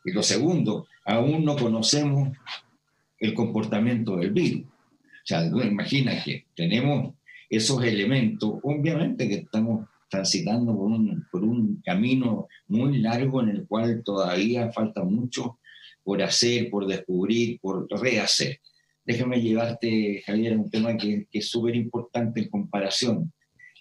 Y 0.05 0.13
lo 0.13 0.23
segundo, 0.23 0.87
aún 1.05 1.45
no 1.45 1.57
conocemos 1.57 2.39
el 3.19 3.35
comportamiento 3.35 4.17
del 4.17 4.31
virus. 4.31 4.63
O 4.63 5.25
sea, 5.25 5.45
imagina 5.45 6.23
que 6.23 6.47
tenemos 6.55 7.15
esos 7.51 7.83
elementos, 7.83 8.61
obviamente 8.63 9.29
que 9.29 9.35
estamos 9.35 9.89
transitando 10.09 10.77
por 10.77 10.87
un, 10.87 11.27
por 11.31 11.45
un 11.45 11.81
camino 11.85 12.49
muy 12.67 12.99
largo 12.99 13.43
en 13.43 13.51
el 13.51 13.67
cual 13.67 14.03
todavía 14.05 14.73
falta 14.73 15.05
mucho 15.05 15.59
por 16.03 16.23
hacer, 16.23 16.71
por 16.71 16.87
descubrir, 16.87 17.61
por 17.61 17.87
rehacer. 18.01 18.61
Déjame 19.05 19.41
llevarte, 19.41 20.23
Javier, 20.25 20.55
a 20.55 20.59
un 20.59 20.71
tema 20.71 20.97
que, 20.97 21.27
que 21.31 21.39
es 21.39 21.49
súper 21.49 21.77
importante 21.77 22.41
en 22.41 22.49
comparación. 22.49 23.33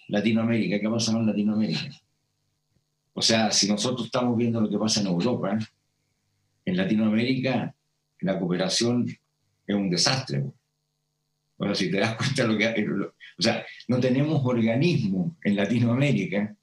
Latinoamérica, 0.08 0.78
¿qué 0.78 0.86
ha 0.86 0.90
pasado 0.90 1.20
en 1.20 1.26
Latinoamérica? 1.26 1.90
O 3.12 3.22
sea, 3.22 3.50
si 3.50 3.68
nosotros 3.68 4.06
estamos 4.06 4.36
viendo 4.36 4.60
lo 4.60 4.70
que 4.70 4.78
pasa 4.78 5.00
en 5.00 5.08
Europa, 5.08 5.58
en 6.64 6.76
Latinoamérica 6.76 7.74
la 8.20 8.38
cooperación 8.38 9.06
es 9.66 9.76
un 9.76 9.90
desastre. 9.90 10.44
Ahora, 11.58 11.74
si 11.74 11.90
te 11.90 11.98
das 11.98 12.16
cuenta 12.16 12.44
lo 12.44 12.56
que... 12.56 12.86
O 13.38 13.42
sea, 13.42 13.64
no 13.88 14.00
tenemos 14.00 14.40
organismos 14.44 15.32
en 15.42 15.56
Latinoamérica. 15.56 16.56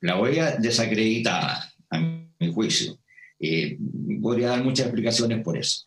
La, 0.00 0.18
OEA 0.18 0.56
desacreditada, 0.56 1.72
a 1.90 1.98
mi 1.98 2.52
juicio. 2.52 2.98
Eh, 3.40 3.78
podría 4.20 4.48
dar 4.48 4.64
muchas 4.64 4.86
explicaciones 4.86 5.42
por 5.42 5.56
eso. 5.56 5.84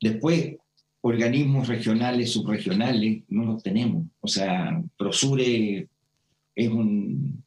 Después, 0.00 0.56
organismos 1.02 1.68
regionales, 1.68 2.32
subregionales, 2.32 3.22
no 3.28 3.44
los 3.44 3.62
tenemos. 3.62 4.06
O 4.20 4.28
sea, 4.28 4.82
Prosure 4.96 5.88
es 6.54 6.68
un, 6.68 7.44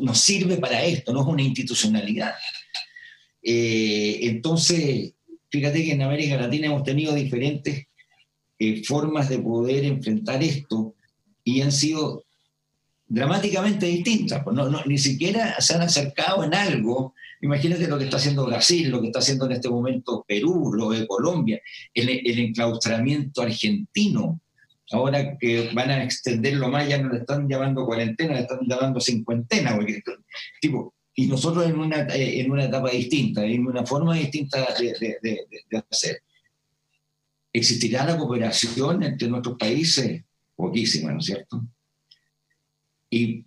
nos 0.00 0.18
sirve 0.18 0.56
para 0.56 0.84
esto, 0.84 1.12
no 1.12 1.22
es 1.22 1.26
una 1.26 1.42
institucionalidad. 1.42 2.34
Eh, 3.42 4.20
entonces, 4.22 5.14
fíjate 5.50 5.84
que 5.84 5.92
en 5.92 6.02
América 6.02 6.36
Latina 6.36 6.66
hemos 6.66 6.84
tenido 6.84 7.14
diferentes 7.14 7.86
eh, 8.58 8.84
formas 8.84 9.28
de 9.28 9.38
poder 9.38 9.84
enfrentar 9.84 10.42
esto 10.42 10.94
y 11.44 11.60
han 11.60 11.72
sido 11.72 12.24
dramáticamente 13.12 13.86
distintas. 13.86 14.42
Pues 14.42 14.56
no, 14.56 14.84
ni 14.86 14.98
siquiera 14.98 15.60
se 15.60 15.74
han 15.74 15.82
acercado 15.82 16.44
en 16.44 16.54
algo. 16.54 17.14
Imagínate 17.42 17.88
lo 17.88 17.98
que 17.98 18.04
está 18.04 18.16
haciendo 18.16 18.46
Brasil, 18.46 18.88
lo 18.88 19.00
que 19.00 19.08
está 19.08 19.18
haciendo 19.18 19.46
en 19.46 19.52
este 19.52 19.68
momento 19.68 20.24
Perú, 20.26 20.72
lo 20.74 20.90
de 20.90 21.06
Colombia, 21.06 21.60
el, 21.92 22.08
enclaustramiento 22.38 23.42
argentino. 23.42 24.40
Ahora 24.92 25.36
que 25.38 25.70
van 25.74 25.90
a 25.90 26.04
extenderlo 26.04 26.68
más, 26.68 26.88
ya 26.88 26.98
no 26.98 27.12
le 27.12 27.20
están 27.20 27.48
llamando 27.48 27.84
cuarentena, 27.84 28.34
le 28.34 28.40
están 28.40 28.60
llamando 28.66 29.00
cincuentena. 29.00 29.74
Porque, 29.74 30.02
y 31.14 31.26
nosotros 31.26 31.66
en 31.66 31.78
una, 31.78 32.02
eh, 32.14 32.40
en 32.40 32.50
una 32.50 32.64
etapa 32.64 32.90
distinta, 32.90 33.44
en 33.44 33.66
una 33.66 33.84
forma 33.84 34.14
distinta 34.14 34.66
de, 34.78 35.18
de, 35.20 35.46
de 35.70 35.82
hacer. 35.90 36.22
¿Existirá 37.52 38.06
la 38.06 38.16
cooperación 38.16 39.02
entre 39.02 39.28
nuestros 39.28 39.58
países? 39.58 40.24
Poquísima, 40.56 41.12
¿no 41.12 41.18
es 41.18 41.26
cierto? 41.26 41.62
Y 43.10 43.44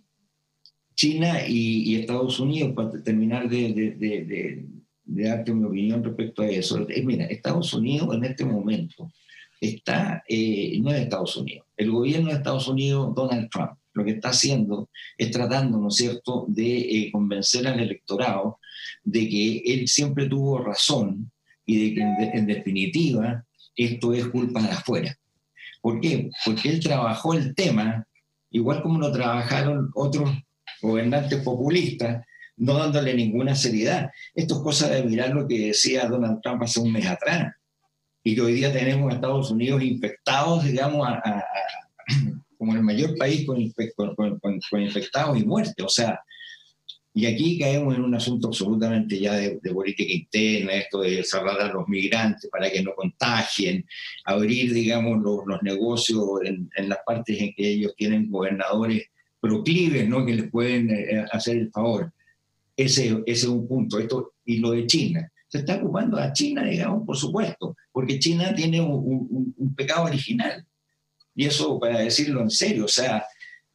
China 0.94 1.46
y, 1.46 1.96
Estados 1.96 2.38
Unidos, 2.38 2.72
para 2.74 3.02
terminar 3.02 3.48
de, 3.48 4.64
darte 5.04 5.52
mi 5.52 5.64
opinión 5.64 6.04
respecto 6.04 6.42
a 6.42 6.48
eso, 6.48 6.86
es, 6.88 7.04
mira, 7.04 7.26
Estados 7.26 7.74
Unidos 7.74 8.14
en 8.14 8.24
este 8.24 8.44
momento 8.44 9.12
está, 9.60 10.22
eh, 10.28 10.78
no 10.80 10.90
es 10.90 11.00
Estados 11.00 11.36
Unidos, 11.36 11.66
el 11.76 11.90
gobierno 11.90 12.28
de 12.28 12.36
Estados 12.36 12.68
Unidos, 12.68 13.14
Donald 13.14 13.50
Trump, 13.50 13.72
lo 13.92 14.04
que 14.04 14.12
está 14.12 14.28
haciendo 14.28 14.88
es 15.18 15.30
tratando, 15.30 15.78
¿no 15.78 15.88
es 15.88 15.96
cierto?, 15.96 16.44
de 16.48 16.78
eh, 16.78 17.10
convencer 17.12 17.66
al 17.66 17.80
electorado 17.80 18.58
de 19.02 19.28
que 19.28 19.58
él 19.58 19.88
siempre 19.88 20.28
tuvo 20.28 20.58
razón 20.58 21.30
y 21.64 21.88
de 21.88 21.94
que 21.94 22.00
en 22.38 22.46
definitiva 22.46 23.45
esto 23.76 24.12
es 24.12 24.26
culpa 24.28 24.62
de 24.62 24.70
afuera. 24.70 25.16
¿Por 25.80 26.00
qué? 26.00 26.30
Porque 26.44 26.70
él 26.70 26.80
trabajó 26.80 27.34
el 27.34 27.54
tema, 27.54 28.06
igual 28.50 28.82
como 28.82 28.98
lo 28.98 29.12
trabajaron 29.12 29.90
otros 29.94 30.30
gobernantes 30.82 31.42
populistas, 31.42 32.24
no 32.56 32.74
dándole 32.78 33.14
ninguna 33.14 33.54
seriedad. 33.54 34.10
Esto 34.34 34.56
es 34.56 34.60
cosa 34.60 34.88
de 34.88 35.04
mirar 35.04 35.30
lo 35.30 35.46
que 35.46 35.68
decía 35.68 36.08
Donald 36.08 36.40
Trump 36.42 36.62
hace 36.62 36.80
un 36.80 36.92
mes 36.92 37.06
atrás, 37.06 37.54
y 38.24 38.34
que 38.34 38.40
hoy 38.40 38.54
día 38.54 38.72
tenemos 38.72 39.10
a 39.10 39.14
Estados 39.14 39.50
Unidos 39.50 39.82
infectados, 39.82 40.64
digamos, 40.64 41.06
como 42.58 42.72
el 42.72 42.82
mayor 42.82 43.16
país 43.16 43.46
con, 43.46 43.56
con 44.40 44.82
infectados 44.82 45.38
y 45.38 45.44
muertes. 45.44 45.84
O 45.84 45.88
sea, 45.88 46.20
y 47.16 47.24
aquí 47.24 47.58
caemos 47.58 47.94
en 47.94 48.02
un 48.02 48.14
asunto 48.14 48.48
absolutamente 48.48 49.18
ya 49.18 49.32
de, 49.36 49.58
política 49.72 50.12
interna, 50.12 50.74
esto 50.74 51.00
de 51.00 51.24
cerrar 51.24 51.58
a 51.58 51.72
los 51.72 51.88
migrantes 51.88 52.50
para 52.50 52.70
que 52.70 52.82
no 52.82 52.94
contagien, 52.94 53.86
abrir, 54.26 54.74
digamos, 54.74 55.22
los, 55.22 55.62
negocios 55.62 56.22
en, 56.44 56.68
las 56.90 56.98
partes 57.06 57.40
en 57.40 57.54
que 57.54 57.70
ellos 57.70 57.94
tienen 57.96 58.30
gobernadores 58.30 59.04
proclives, 59.40 60.06
¿no? 60.06 60.26
Que 60.26 60.34
les 60.34 60.50
pueden 60.50 60.90
eh, 60.90 61.24
hacer 61.32 61.56
el 61.56 61.70
favor. 61.70 62.12
Ese, 62.76 63.06
ese 63.06 63.22
es 63.24 63.44
un 63.44 63.66
punto. 63.66 63.98
Esto, 63.98 64.34
y 64.44 64.58
lo 64.58 64.72
de 64.72 64.86
China. 64.86 65.32
Se 65.48 65.60
está 65.60 65.76
ocupando 65.76 66.18
a 66.18 66.34
China, 66.34 66.64
digamos, 66.64 67.06
por 67.06 67.16
supuesto, 67.16 67.78
porque 67.92 68.18
China 68.18 68.54
tiene 68.54 68.78
un, 68.82 69.54
un 69.56 69.74
pecado 69.74 70.04
original. 70.04 70.66
Y 71.34 71.46
eso 71.46 71.80
para 71.80 72.00
decirlo 72.00 72.42
en 72.42 72.50
serio, 72.50 72.84
o 72.84 72.88
sea, 72.88 73.24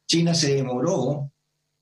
China 0.06 0.32
se 0.32 0.54
demoró 0.54 1.32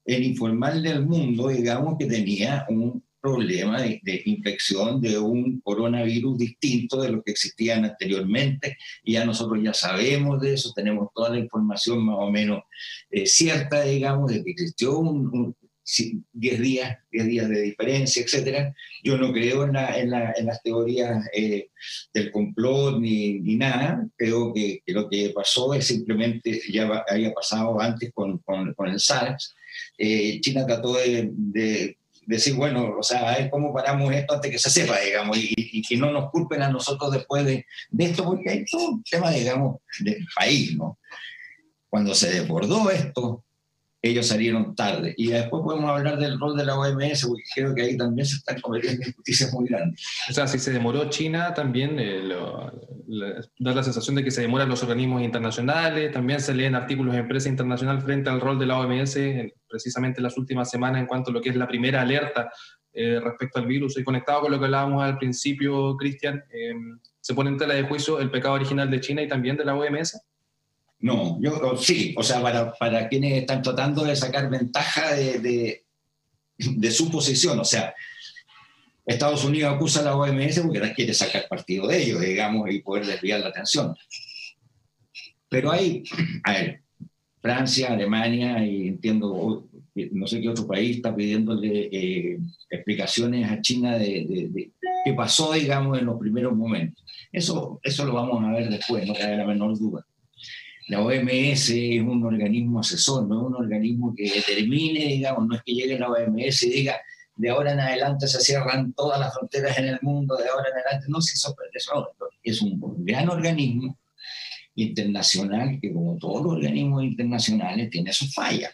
el 0.04 0.24
informarle 0.24 0.90
al 0.90 1.06
mundo, 1.06 1.48
digamos, 1.48 1.96
que 1.98 2.06
tenía 2.06 2.66
un 2.68 3.02
problema 3.20 3.82
de, 3.82 4.22
infección 4.24 5.00
de 5.00 5.18
un 5.18 5.60
coronavirus 5.60 6.38
distinto 6.38 7.02
de 7.02 7.10
lo 7.10 7.22
que 7.22 7.32
existían 7.32 7.84
anteriormente, 7.84 8.78
y 9.04 9.12
ya 9.12 9.24
nosotros 9.24 9.60
ya 9.62 9.74
sabemos 9.74 10.40
de 10.40 10.54
eso, 10.54 10.72
tenemos 10.74 11.08
toda 11.14 11.30
la 11.30 11.38
información 11.38 12.04
más 12.04 12.16
o 12.18 12.30
menos 12.30 12.62
eh, 13.10 13.26
cierta, 13.26 13.82
digamos, 13.82 14.32
de 14.32 14.42
que 14.42 14.50
existió 14.52 14.98
un, 14.98 15.54
10 16.32 16.60
días, 16.60 16.98
10 17.10 17.26
días 17.26 17.48
de 17.48 17.62
diferencia, 17.62 18.22
etcétera. 18.22 18.72
Yo 19.02 19.18
no 19.18 19.32
creo 19.32 19.64
en, 19.64 19.74
en, 19.76 20.10
las 20.46 20.62
teorías 20.62 21.26
eh, 21.34 21.70
del 22.14 22.30
complot 22.30 23.00
ni, 23.00 23.40
ni, 23.40 23.56
nada. 23.56 24.06
Creo 24.16 24.52
que, 24.54 24.82
lo 24.86 25.08
que 25.08 25.32
pasó 25.34 25.74
es 25.74 25.86
simplemente, 25.86 26.60
ya 26.70 27.04
había 27.08 27.32
pasado 27.32 27.80
antes 27.80 28.12
con, 28.14 28.38
con, 28.38 28.72
con 28.74 28.88
el 28.88 29.00
SARS, 29.00 29.54
eh, 29.98 30.40
China 30.40 30.66
trató 30.66 30.94
de, 30.94 31.96
decir, 32.26 32.54
bueno, 32.54 32.96
o 32.98 33.02
sea, 33.02 33.28
a 33.28 33.38
ver 33.38 33.50
cómo 33.50 33.74
paramos 33.74 34.12
esto 34.14 34.34
antes 34.34 34.50
que 34.50 34.58
se 34.58 34.70
sepa, 34.70 35.00
digamos, 35.00 35.36
y, 35.38 35.82
que 35.82 35.96
no 35.96 36.12
nos 36.12 36.30
culpen 36.30 36.62
a 36.62 36.70
nosotros 36.70 37.10
después 37.12 37.44
de, 37.44 37.66
esto, 37.98 38.24
porque 38.24 38.50
hay 38.50 38.64
todo 38.64 38.90
un 38.90 39.02
tema, 39.02 39.30
digamos, 39.30 39.78
del 39.98 40.24
país, 40.36 40.76
¿no? 40.76 40.98
Cuando 41.88 42.14
se 42.14 42.30
desbordó 42.30 42.88
esto, 42.90 43.44
ellos 44.02 44.26
salieron 44.26 44.74
tarde. 44.74 45.14
Y 45.16 45.28
después 45.28 45.62
podemos 45.62 45.90
hablar 45.90 46.18
del 46.18 46.38
rol 46.38 46.56
de 46.56 46.64
la 46.64 46.78
OMS, 46.78 47.26
porque 47.26 47.42
creo 47.54 47.74
que 47.74 47.82
ahí 47.82 47.96
también 47.96 48.26
se 48.26 48.36
están 48.36 48.60
cometiendo 48.60 49.06
injusticias 49.06 49.52
muy 49.52 49.68
grandes. 49.68 50.02
O 50.30 50.32
sea, 50.32 50.46
si 50.46 50.58
se 50.58 50.72
demoró 50.72 51.10
China, 51.10 51.52
también 51.52 51.98
eh, 51.98 52.22
da 53.58 53.74
la 53.74 53.82
sensación 53.82 54.16
de 54.16 54.24
que 54.24 54.30
se 54.30 54.40
demoran 54.40 54.68
los 54.68 54.82
organismos 54.82 55.22
internacionales, 55.22 56.12
también 56.12 56.40
se 56.40 56.54
leen 56.54 56.74
artículos 56.74 57.14
de 57.14 57.24
prensa 57.24 57.48
internacional 57.48 58.00
frente 58.00 58.30
al 58.30 58.40
rol 58.40 58.58
de 58.58 58.66
la 58.66 58.78
OMS, 58.78 59.18
precisamente 59.68 60.20
en 60.20 60.24
las 60.24 60.38
últimas 60.38 60.70
semanas, 60.70 61.00
en 61.00 61.06
cuanto 61.06 61.30
a 61.30 61.34
lo 61.34 61.40
que 61.40 61.50
es 61.50 61.56
la 61.56 61.68
primera 61.68 62.00
alerta 62.00 62.50
eh, 62.92 63.20
respecto 63.22 63.58
al 63.58 63.66
virus. 63.66 63.98
Y 63.98 64.04
conectado 64.04 64.40
con 64.42 64.50
lo 64.50 64.58
que 64.58 64.64
hablábamos 64.64 65.02
al 65.02 65.18
principio, 65.18 65.96
Cristian, 65.96 66.42
eh, 66.50 66.74
¿se 67.20 67.34
pone 67.34 67.50
en 67.50 67.58
tela 67.58 67.74
de 67.74 67.82
juicio 67.82 68.18
el 68.18 68.30
pecado 68.30 68.54
original 68.54 68.90
de 68.90 69.00
China 69.00 69.22
y 69.22 69.28
también 69.28 69.56
de 69.56 69.64
la 69.64 69.74
OMS? 69.74 70.18
No, 71.00 71.38
yo 71.40 71.76
sí, 71.78 72.14
o 72.16 72.22
sea, 72.22 72.42
para, 72.42 72.74
para 72.74 73.08
quienes 73.08 73.40
están 73.40 73.62
tratando 73.62 74.04
de 74.04 74.14
sacar 74.14 74.50
ventaja 74.50 75.14
de, 75.14 75.82
de, 76.58 76.90
su 76.90 77.10
posición, 77.10 77.58
o 77.58 77.64
sea, 77.64 77.94
Estados 79.06 79.44
Unidos 79.44 79.74
acusa 79.74 80.00
a 80.00 80.04
la 80.04 80.16
OMS 80.16 80.60
porque 80.60 80.92
quiere 80.92 81.14
sacar 81.14 81.48
partido 81.48 81.86
de 81.86 82.02
ellos, 82.02 82.20
digamos, 82.20 82.70
y 82.70 82.80
poder 82.80 83.06
desviar 83.06 83.40
la 83.40 83.48
atención. 83.48 83.96
Pero 85.48 85.72
hay, 85.72 86.04
a 86.44 86.52
ver, 86.52 86.82
Francia, 87.40 87.92
Alemania, 87.92 88.62
y 88.64 88.88
entiendo, 88.88 89.68
no 90.12 90.26
sé 90.26 90.40
qué 90.42 90.50
otro 90.50 90.66
país 90.66 90.96
está 90.96 91.16
pidiéndole 91.16 91.88
eh, 91.90 92.38
explicaciones 92.68 93.50
a 93.50 93.60
China 93.62 93.96
de, 93.96 94.26
de, 94.52 94.70
qué 95.04 95.14
pasó, 95.14 95.54
digamos, 95.54 95.98
en 95.98 96.04
los 96.04 96.20
primeros 96.20 96.54
momentos. 96.54 97.02
Eso, 97.32 97.80
eso 97.82 98.04
lo 98.04 98.12
vamos 98.12 98.44
a 98.44 98.52
ver 98.52 98.68
después, 98.68 99.06
no 99.06 99.14
cabe 99.14 99.38
la 99.38 99.46
menor 99.46 99.78
duda. 99.78 100.04
La 100.90 101.00
OMS 101.02 101.70
es 101.70 102.02
un 102.02 102.24
organismo 102.24 102.80
asesor, 102.80 103.24
no 103.28 103.42
es 103.42 103.46
un 103.46 103.54
organismo 103.54 104.12
que 104.12 104.24
determine, 104.24 105.06
digamos, 105.06 105.46
no 105.46 105.54
es 105.54 105.62
que 105.62 105.72
llegue 105.72 105.96
la 105.96 106.08
OMS 106.10 106.64
y 106.64 106.70
diga, 106.70 106.96
de 107.36 107.48
ahora 107.48 107.74
en 107.74 107.78
adelante 107.78 108.26
se 108.26 108.40
cierran 108.40 108.92
todas 108.94 109.20
las 109.20 109.32
fronteras 109.32 109.78
en 109.78 109.84
el 109.84 110.00
mundo, 110.02 110.36
de 110.36 110.48
ahora 110.48 110.68
en 110.68 110.78
adelante, 110.78 111.06
no, 111.08 111.20
si 111.20 111.34
eso, 111.34 111.54
es 112.42 112.60
un 112.60 113.04
gran 113.04 113.28
organismo 113.28 113.96
internacional 114.74 115.78
que 115.80 115.92
como 115.92 116.16
todos 116.18 116.42
los 116.42 116.52
organismos 116.54 117.04
internacionales 117.04 117.88
tiene 117.88 118.12
sus 118.12 118.34
fallas, 118.34 118.72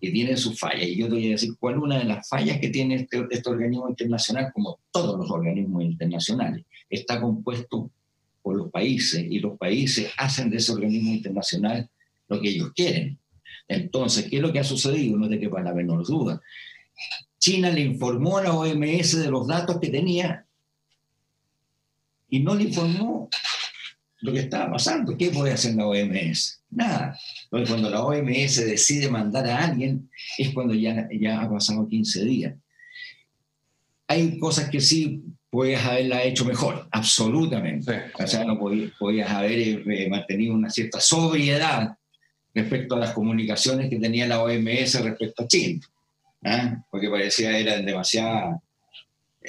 que 0.00 0.10
tiene 0.10 0.36
sus 0.36 0.58
fallas. 0.58 0.88
Y 0.88 0.96
yo 0.96 1.06
te 1.06 1.12
voy 1.12 1.28
a 1.28 1.30
decir 1.30 1.50
cuál 1.60 1.78
una 1.78 2.00
de 2.00 2.06
las 2.06 2.28
fallas 2.28 2.58
que 2.58 2.70
tiene 2.70 2.96
este, 2.96 3.24
este 3.30 3.48
organismo 3.48 3.88
internacional, 3.88 4.50
como 4.52 4.80
todos 4.90 5.16
los 5.16 5.30
organismos 5.30 5.84
internacionales. 5.84 6.64
Está 6.90 7.20
compuesto 7.20 7.92
los 8.54 8.70
países 8.70 9.24
y 9.28 9.38
los 9.38 9.56
países 9.58 10.10
hacen 10.16 10.50
de 10.50 10.58
ese 10.58 10.72
organismo 10.72 11.12
internacional 11.12 11.88
lo 12.28 12.40
que 12.40 12.50
ellos 12.50 12.72
quieren. 12.74 13.18
Entonces, 13.68 14.26
¿qué 14.28 14.36
es 14.36 14.42
lo 14.42 14.52
que 14.52 14.60
ha 14.60 14.64
sucedido? 14.64 15.16
No 15.16 15.28
te 15.28 15.40
quepa 15.40 15.62
la 15.62 15.74
menor 15.74 16.06
duda. 16.06 16.40
China 17.38 17.70
le 17.70 17.80
informó 17.80 18.38
a 18.38 18.44
la 18.44 18.54
OMS 18.54 19.18
de 19.18 19.30
los 19.30 19.46
datos 19.46 19.78
que 19.80 19.88
tenía 19.88 20.46
y 22.28 22.40
no 22.40 22.54
le 22.54 22.64
informó 22.64 23.28
lo 24.20 24.32
que 24.32 24.40
estaba 24.40 24.72
pasando. 24.72 25.16
¿Qué 25.16 25.30
puede 25.30 25.52
hacer 25.52 25.74
la 25.74 25.86
OMS? 25.86 26.62
Nada. 26.70 27.18
Entonces, 27.44 27.68
cuando 27.68 27.90
la 27.90 28.02
OMS 28.02 28.56
decide 28.66 29.10
mandar 29.10 29.46
a 29.46 29.64
alguien, 29.64 30.10
es 30.38 30.52
cuando 30.52 30.74
ya, 30.74 31.08
ya 31.12 31.42
ha 31.42 31.50
pasado 31.50 31.86
15 31.86 32.24
días. 32.24 32.54
Hay 34.08 34.38
cosas 34.38 34.70
que 34.70 34.80
sí 34.80 35.22
podías 35.56 35.86
haberla 35.86 36.22
hecho 36.22 36.44
mejor, 36.44 36.86
absolutamente. 36.90 38.12
O 38.18 38.26
sea, 38.26 38.44
no 38.44 38.58
podías, 38.58 39.30
haber 39.30 39.58
eh, 39.58 40.06
mantenido 40.10 40.52
una 40.52 40.68
cierta 40.68 41.00
sobriedad 41.00 41.96
respecto 42.54 42.94
a 42.94 42.98
las 42.98 43.14
comunicaciones 43.14 43.88
que 43.88 43.98
tenía 43.98 44.26
la 44.26 44.42
OMS 44.42 45.02
respecto 45.02 45.44
a 45.44 45.46
China, 45.46 45.80
¿ah? 46.44 46.84
porque 46.90 47.08
parecía 47.08 47.58
eran 47.58 47.86
demasiado... 47.86 48.62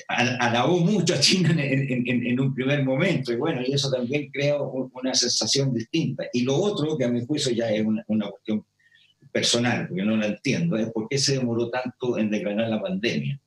Alabó 0.08 0.80
mucho 0.80 1.14
a 1.14 1.20
China 1.20 1.54
en, 1.58 2.40
un 2.40 2.56
primer 2.56 2.86
momento, 2.86 3.34
y 3.34 3.36
bueno, 3.36 3.62
y 3.66 3.74
eso 3.74 3.92
también 3.92 4.30
crea 4.32 4.62
una 4.62 5.14
sensación 5.14 5.74
distinta. 5.74 6.24
Y 6.32 6.44
lo 6.44 6.56
otro, 6.56 6.98
que 6.98 7.04
a 7.04 7.10
mi 7.10 7.26
juicio 7.26 7.52
ya 7.52 7.70
es 7.70 7.86
una, 7.86 8.02
una 8.08 8.30
cuestión 8.30 8.64
personal, 9.30 9.90
porque 9.90 10.04
no 10.04 10.16
la 10.16 10.28
entiendo, 10.28 10.78
es 10.78 10.90
por 10.90 11.10
qué 11.10 11.18
se 11.18 11.34
demoró 11.34 11.70
tanto 11.70 12.18
en 12.18 12.30
declarar 12.30 12.70
la 12.70 12.82
pandemia. 12.82 13.42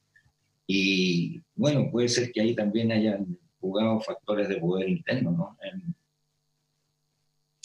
Y 0.73 1.43
bueno, 1.57 1.91
puede 1.91 2.07
ser 2.07 2.31
que 2.31 2.41
ahí 2.41 2.55
también 2.55 2.93
hayan 2.93 3.37
jugado 3.59 4.01
factores 4.01 4.49
de 4.49 4.59
poder 4.59 4.89
interno, 4.89 5.33
¿no? 5.33 5.57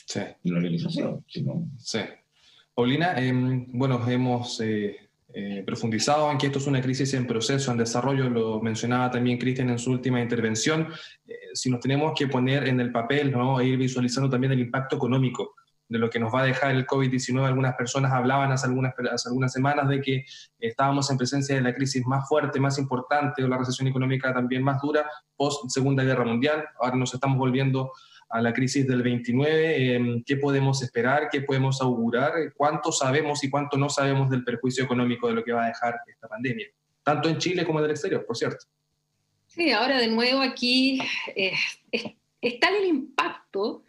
sí. 0.08 0.22
la 0.42 0.58
organización. 0.58 1.24
Sino... 1.28 1.70
Sí. 1.78 2.00
Paulina, 2.74 3.14
em, 3.20 3.68
bueno, 3.74 4.04
hemos 4.10 4.60
eh, 4.62 4.98
eh, 5.36 5.62
profundizado 5.64 6.32
en 6.32 6.40
que 6.40 6.48
esto 6.48 6.58
es 6.58 6.66
una 6.66 6.82
crisis 6.82 7.14
en 7.14 7.28
proceso, 7.28 7.72
en 7.72 7.78
desarrollo, 7.78 8.28
lo 8.28 8.60
mencionaba 8.60 9.12
también 9.12 9.38
Cristian 9.38 9.70
en 9.70 9.78
su 9.78 9.92
última 9.92 10.20
intervención. 10.20 10.88
Eh, 11.28 11.34
si 11.54 11.70
nos 11.70 11.82
tenemos 11.82 12.14
que 12.18 12.28
poner 12.28 12.68
en 12.68 12.80
el 12.80 12.92
papel, 12.92 13.32
¿no? 13.32 13.60
E 13.60 13.68
ir 13.68 13.78
visualizando 13.78 14.32
también 14.32 14.54
el 14.54 14.62
impacto 14.62 14.96
económico 14.96 15.54
de 15.88 16.00
lo 16.00 16.10
que 16.10 16.20
nos 16.20 16.34
va 16.34 16.42
a 16.42 16.46
dejar 16.46 16.72
el 16.72 16.86
COVID-19. 16.86 17.46
Algunas 17.46 17.76
personas 17.76 18.12
hablaban 18.12 18.52
hace 18.52 18.68
algunas, 18.68 18.94
semanas 19.54 19.88
de 19.88 20.02
que 20.02 20.26
estábamos 20.60 21.10
en 21.12 21.18
presencia 21.18 21.56
de 21.56 21.62
la 21.62 21.76
crisis 21.76 22.06
más 22.06 22.28
fuerte, 22.28 22.60
más 22.60 22.78
importante, 22.80 23.44
o 23.44 23.48
la 23.48 23.58
recesión 23.58 23.88
económica 23.88 24.34
también 24.34 24.64
más 24.64 24.82
dura 24.82 25.10
post 25.36 25.70
Segunda 25.70 26.04
Guerra 26.04 26.26
Mundial. 26.26 26.66
Ahora 26.80 26.96
nos 26.96 27.14
estamos 27.14 27.38
volviendo 27.38 27.92
a 28.30 28.42
la 28.42 28.54
crisis 28.54 28.88
del 28.88 29.04
29, 29.04 29.96
em, 29.96 30.24
¿qué 30.26 30.38
podemos 30.38 30.82
esperar? 30.82 31.30
¿Qué 31.32 31.42
podemos 31.42 31.80
augurar? 31.82 32.34
¿Cuánto 32.56 32.92
sabemos 32.92 33.44
y 33.44 33.50
cuánto 33.50 33.78
no 33.78 33.90
sabemos 33.90 34.30
del 34.30 34.44
perjuicio 34.44 34.84
económico 34.84 35.28
de 35.28 35.36
lo 35.36 35.44
que 35.44 35.54
va 35.54 35.66
a 35.66 35.68
dejar 35.68 36.00
esta 36.08 36.28
pandemia? 36.28 36.68
Tanto 37.04 37.30
en 37.30 37.38
Chile 37.38 37.66
como 37.66 37.80
en 37.80 37.86
el 37.86 37.92
exterior, 37.92 38.26
por 38.26 38.36
cierto. 38.36 38.66
Sí, 39.46 39.72
ahora 39.72 40.00
de 40.00 40.08
nuevo 40.08 40.42
aquí 40.42 41.00
eh, 41.36 41.54
el 42.42 42.86
impacto 42.86 43.84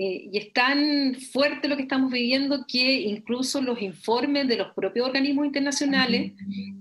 eh, 0.00 0.28
y 0.32 0.38
es 0.38 0.52
tan 0.52 1.16
fuerte 1.16 1.66
lo 1.66 1.76
que 1.76 1.82
estamos 1.82 2.12
viviendo 2.12 2.64
que 2.68 3.00
incluso 3.00 3.60
los 3.60 3.82
informes 3.82 4.46
de 4.46 4.56
los 4.56 4.72
propios 4.72 5.08
organismos 5.08 5.44
internacionales 5.44 6.34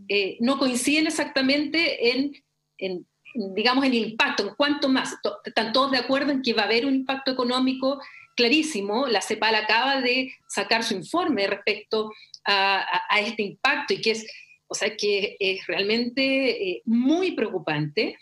eh, 0.08 0.38
no 0.40 0.60
coinciden 0.60 1.08
exactamente 1.08 2.12
en, 2.12 2.32
en 2.78 3.08
digamos, 3.34 3.86
en 3.86 3.94
el 3.94 4.10
impacto, 4.10 4.44
en 4.48 4.56
cuánto 4.56 4.88
más. 4.88 5.16
Están 5.44 5.72
todos 5.72 5.92
de 5.92 5.98
acuerdo 5.98 6.32
en 6.32 6.44
que 6.44 6.54
va 6.54 6.62
a 6.62 6.66
haber 6.66 6.86
un 6.86 6.94
impacto 6.94 7.32
económico 7.32 8.00
clarísimo. 8.36 9.08
La 9.08 9.24
CEPAL 9.24 9.56
acaba 9.56 10.00
de 10.00 10.32
sacar 10.48 10.84
su 10.84 10.94
informe 10.94 11.48
respecto 11.48 12.12
a, 12.46 12.86
este 13.20 13.42
impacto 13.42 13.96
y 13.96 14.02
que 14.02 14.12
es, 14.12 14.28
o 14.68 14.76
sea, 14.76 14.96
que 14.96 15.38
es 15.40 15.66
realmente 15.66 16.70
eh, 16.70 16.82
muy 16.86 17.32
preocupante. 17.32 18.16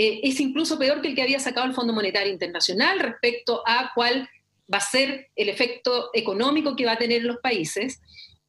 Eh, 0.00 0.20
es 0.22 0.38
incluso 0.38 0.78
peor 0.78 1.02
que 1.02 1.08
el 1.08 1.16
que 1.16 1.22
había 1.22 1.40
sacado 1.40 1.66
el 1.66 1.74
Fondo 1.74 1.92
Monetario 1.92 2.32
Internacional 2.32 3.00
respecto 3.00 3.64
a 3.66 3.90
cuál 3.96 4.30
va 4.72 4.78
a 4.78 4.80
ser 4.80 5.26
el 5.34 5.48
efecto 5.48 6.10
económico 6.14 6.76
que 6.76 6.86
va 6.86 6.92
a 6.92 6.98
tener 6.98 7.24
los 7.24 7.38
países. 7.38 8.00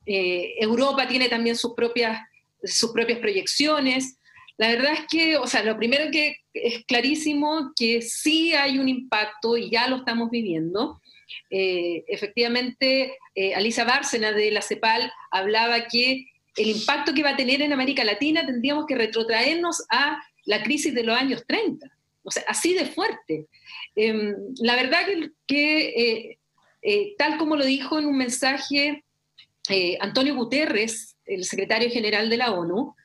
Eh, 0.06 0.54
Europa 0.60 1.08
tiene 1.08 1.28
también 1.28 1.56
sus 1.56 1.74
propias, 1.74 2.22
sus 2.64 2.92
propias 2.92 3.18
proyecciones. 3.18 4.20
La 4.58 4.68
verdad 4.68 4.94
es 4.94 5.00
que, 5.10 5.38
o 5.38 5.48
sea, 5.48 5.64
lo 5.64 5.76
primero 5.76 6.12
que 6.12 6.36
es 6.54 6.86
clarísimo 6.86 7.74
que 7.76 8.04
sí 8.04 8.54
hay 8.54 8.78
un 8.78 8.88
impacto 8.88 9.58
y 9.58 9.72
ya 9.72 9.88
lo 9.88 9.96
estamos 9.96 10.30
viviendo. 10.30 11.02
Eh, 11.50 12.04
efectivamente, 12.08 13.18
Alisa 13.56 13.86
Bárcena 13.86 14.34
de 14.34 14.52
la 14.52 14.62
CEPAL 14.62 15.12
hablaba 15.32 15.88
que 15.88 16.28
el 16.58 16.70
impacto 16.70 17.14
que 17.16 17.24
va 17.24 17.32
a 17.32 17.38
tener 17.38 17.64
en 17.64 17.74
América 17.74 18.04
Latina 18.04 18.46
tendríamos 18.46 18.86
que 18.86 18.96
retrotraernos 18.96 19.84
a 19.90 20.22
la 20.50 20.64
crisis 20.64 20.94
de 20.94 21.04
los 21.04 21.16
años 21.16 21.44
30, 21.48 21.90
o 22.24 22.32
sea, 22.32 22.44
así 22.48 22.74
de 22.74 22.86
fuerte. 22.86 23.48
Em, 23.96 24.36
la 24.58 24.76
verdad 24.76 25.06
que, 25.46 26.38
eh, 26.82 27.16
tal 27.18 27.38
como 27.38 27.56
lo 27.56 27.66
dijo 27.66 28.00
en 28.00 28.06
un 28.06 28.18
mensaje 28.18 29.04
Antonio 30.00 30.34
Guterres, 30.34 31.16
el 31.26 31.46
secretario 31.46 31.92
general 31.92 32.28
de 32.30 32.38
la 32.38 32.52
ONU, 32.52 32.96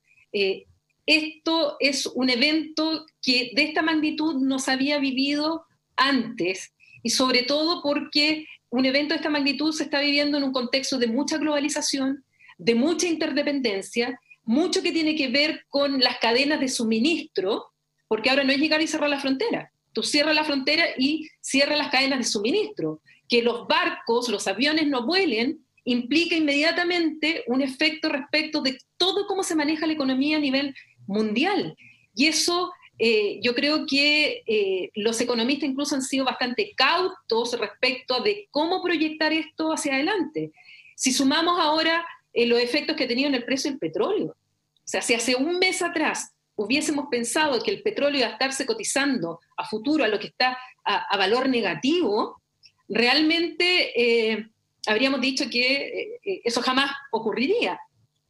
esto 1.05 1.77
es 1.81 2.07
un 2.07 2.31
evento 2.31 3.05
que 3.21 3.51
de 3.55 3.65
esta 3.65 3.83
magnitud 3.83 4.37
no 4.37 4.59
se 4.59 4.73
había 4.73 4.99
vivido 4.99 5.67
antes 5.97 6.73
y 7.03 7.11
sobre 7.11 7.43
todo 7.43 7.83
porque 7.83 8.47
un 8.71 8.87
evento 8.87 9.15
de 9.15 9.17
esta 9.17 9.31
magnitud 9.31 9.73
se 9.73 9.85
está 9.85 10.01
viviendo 10.01 10.39
en 10.39 10.45
un 10.45 10.53
contexto 10.53 10.99
de 10.99 11.07
mucha 11.07 11.39
globalización, 11.39 12.25
de 12.59 12.75
mucha 12.75 13.07
interdependencia, 13.07 14.19
mucho 14.45 14.83
que 14.83 14.93
tiene 14.93 15.15
que 15.17 15.29
ver 15.29 15.65
con 15.69 16.01
las 16.01 16.19
cadenas 16.19 16.61
de 16.61 16.69
suministro, 16.69 17.73
porque 18.09 18.31
ahora 18.31 18.45
no 18.45 18.53
es 18.53 18.59
llegar 18.59 18.81
y 18.83 18.87
cerrar 18.87 19.11
la 19.11 19.21
frontera. 19.21 19.73
Tú 19.93 20.03
cierras 20.03 20.35
la 20.35 20.45
frontera 20.45 20.85
y 20.99 21.29
cierras 21.41 21.79
las 21.79 21.91
cadenas 21.91 22.19
de 22.19 22.25
suministro. 22.25 23.01
Que 23.29 23.43
los 23.43 23.67
barcos, 23.67 24.29
los 24.29 24.47
aviones 24.47 24.87
no 24.87 25.07
vuelen, 25.07 25.65
implica 25.85 26.35
inmediatamente 26.35 27.45
un 27.47 27.63
efecto 27.63 28.09
respecto 28.09 28.61
de 28.61 28.79
todo 28.97 29.27
cómo 29.27 29.43
se 29.43 29.55
maneja 29.55 29.87
la 29.87 29.93
economía 29.93 30.37
a 30.37 30.41
nivel 30.41 30.75
mundial. 31.07 31.77
Y 32.15 32.27
eso 32.27 32.73
eh, 32.99 33.41
yo 33.43 33.55
creo 33.55 33.87
que 33.87 34.43
eh, 34.47 34.91
los 34.95 35.21
economistas 35.21 35.69
incluso 35.69 35.95
han 35.95 36.03
sido 36.03 36.25
bastante 36.25 36.75
cautos 36.77 37.59
respecto 37.59 38.21
de 38.21 38.49
cómo 38.51 38.83
proyectar 38.83 39.33
esto 39.33 39.73
hacia 39.73 39.95
adelante. 39.95 40.53
Si 40.97 41.13
sumamos 41.13 41.59
ahora 41.61 42.07
eh, 42.35 42.47
los 42.47 42.61
efectos 42.61 42.97
que 42.97 43.05
ha 43.05 43.09
tenido 43.09 43.29
en 43.29 43.37
el 43.37 43.45
precio 43.45 43.71
del 43.71 43.79
petróleo, 43.79 44.27
o 44.37 44.87
sea, 44.87 45.01
si 45.01 45.15
hace 45.15 45.35
un 45.35 45.59
mes 45.59 45.81
atrás 45.81 46.33
hubiésemos 46.57 47.07
pensado 47.11 47.63
que 47.63 47.71
el 47.71 47.83
petróleo 47.83 48.19
iba 48.19 48.29
a 48.29 48.33
estarse 48.33 48.67
cotizando 48.67 49.41
a 49.57 49.65
futuro 49.67 50.05
a 50.05 50.09
lo 50.09 50.19
que 50.19 50.27
está 50.27 50.59
a, 50.85 51.17
valor 51.17 51.49
negativo, 51.49 52.41
realmente 52.89 54.51
habríamos 54.87 55.21
dicho 55.21 55.49
que 55.51 56.21
eso 56.45 56.61
jamás 56.61 56.91
ocurriría 57.11 57.81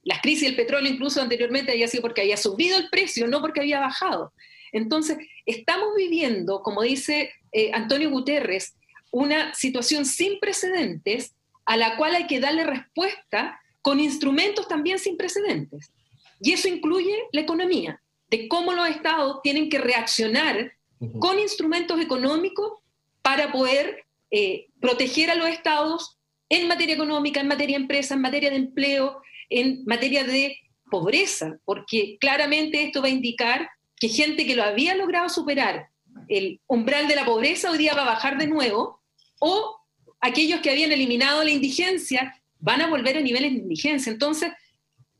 las 0.05 0.21
crisis 0.21 0.43
del 0.43 0.57
petróleo 0.57 0.93
incluso 0.93 1.21
anteriormente 1.21 1.73
había 1.73 1.89
sido 1.89 2.03
porque 2.03 2.21
había 2.21 2.37
subido 2.37 2.79
el 2.79 2.89
precio, 2.91 3.27
no 3.27 3.41
porque 3.41 3.61
había 3.61 3.81
bajado. 3.81 4.33
Entonces, 4.73 5.19
estamos 5.47 5.95
viviendo, 5.97 6.63
como 6.63 6.83
dice 6.83 7.33
eh, 7.53 7.71
Antonio 7.73 8.11
Guterres, 8.11 8.75
una 9.11 9.55
situación 9.55 10.05
sin 10.05 10.39
precedentes 10.41 11.35
a 11.65 11.77
la 11.77 11.97
cual 11.97 12.15
hay 12.15 12.27
que 12.27 12.41
darle 12.41 12.65
respuesta 12.65 13.61
con 13.85 14.01
instrumentos 14.01 14.67
también 14.67 14.99
sin 14.99 15.19
precedentes. 15.19 15.93
Y 16.41 16.53
eso 16.55 16.69
incluye 16.69 17.15
la 17.33 17.43
economía, 17.43 18.01
de 18.31 18.49
cómo 18.49 18.73
los 18.73 18.89
estados 18.89 19.43
tienen 19.43 19.69
que 19.69 19.77
reaccionar 19.77 20.73
con 21.19 21.39
instrumentos 21.39 22.01
económicos 22.01 22.79
para 23.21 23.53
poder 23.53 24.05
eh, 24.31 24.69
proteger 24.81 25.31
a 25.31 25.35
los 25.35 25.49
estados 25.49 26.19
en 26.49 26.67
materia 26.67 26.95
económica, 26.95 27.41
en 27.41 27.49
materia 27.49 27.77
de 27.77 27.83
empresa, 27.83 28.15
en 28.15 28.23
materia 28.23 28.49
de 28.49 28.57
empleo, 28.57 29.21
en 29.51 29.85
materia 29.85 30.25
de 30.25 30.57
pobreza, 30.91 31.59
porque 31.67 32.17
claramente 32.19 32.83
esto 32.83 33.03
va 33.03 33.09
a 33.09 33.11
indicar 33.11 33.69
que 34.01 34.09
gente 34.09 34.47
que 34.47 34.57
lo 34.57 34.63
había 34.63 34.95
logrado 34.95 35.29
superar 35.29 35.91
el 36.29 36.59
umbral 36.67 37.07
de 37.07 37.17
la 37.17 37.27
pobreza 37.27 37.71
hoy 37.71 37.77
día 37.77 37.93
va 37.93 38.03
a 38.03 38.15
bajar 38.15 38.39
de 38.39 38.47
nuevo, 38.47 39.03
o 39.41 39.77
aquellos 40.21 40.61
que 40.61 40.71
habían 40.71 40.91
eliminado 40.91 41.45
la 41.45 41.51
indigencia 41.51 42.41
van 42.65 42.81
a 42.81 42.89
volver 42.89 43.19
a 43.19 43.21
niveles 43.21 43.53
de 43.53 43.59
indigencia. 43.59 44.11
Entonces, 44.11 44.51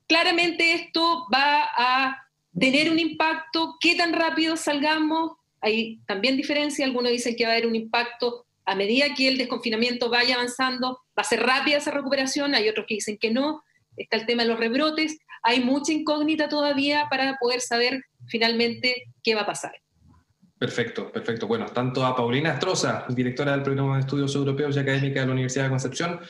claramente 0.09 0.73
esto 0.73 1.27
va 1.33 1.69
a 1.77 2.17
tener 2.59 2.91
un 2.91 2.99
impacto, 2.99 3.77
qué 3.81 3.95
tan 3.95 4.15
rápido 4.15 4.57
salgamos, 4.57 5.33
hay 5.61 5.99
también 6.07 6.39
diferencia, 6.39 6.87
algunos 6.87 7.13
dicen 7.13 7.37
que 7.37 7.45
va 7.45 7.51
a 7.51 7.53
haber 7.53 7.67
un 7.67 7.77
impacto 7.77 8.47
a 8.65 8.75
medida 8.75 9.15
que 9.15 9.29
el 9.29 9.37
desconfinamiento 9.37 10.09
vaya 10.09 10.37
avanzando, 10.37 11.01
va 11.17 11.21
a 11.21 11.25
ser 11.25 11.41
rápida 11.43 11.77
esa 11.77 11.91
recuperación, 11.91 12.55
hay 12.55 12.67
otros 12.69 12.87
que 12.89 12.95
dicen 12.95 13.19
que 13.19 13.31
no, 13.31 13.63
está 13.95 14.17
el 14.17 14.25
tema 14.25 14.45
de 14.45 14.49
los 14.49 14.59
rebrotes, 14.59 15.19
hay 15.43 15.61
mucha 15.61 15.93
incógnita 15.93 16.49
todavía 16.49 17.09
para 17.11 17.37
poder 17.39 17.61
saber 17.61 18.05
finalmente 18.27 19.05
qué 19.23 19.35
va 19.35 19.43
a 19.43 19.47
pasar. 19.47 19.73
Perfecto, 20.59 21.13
perfecto. 21.13 21.47
Bueno, 21.47 21.67
tanto 21.67 22.07
a 22.07 22.17
Paulina 22.17 22.53
Astroza, 22.53 23.05
directora 23.11 23.53
del 23.53 23.63
Programa 23.63 23.97
de 23.97 24.01
Estudios 24.01 24.35
Europeos 24.35 24.75
y 24.75 24.79
Académica 24.79 25.21
de 25.21 25.27
la 25.27 25.33
Universidad 25.33 25.65
de 25.65 25.71
Concepción, 25.71 26.21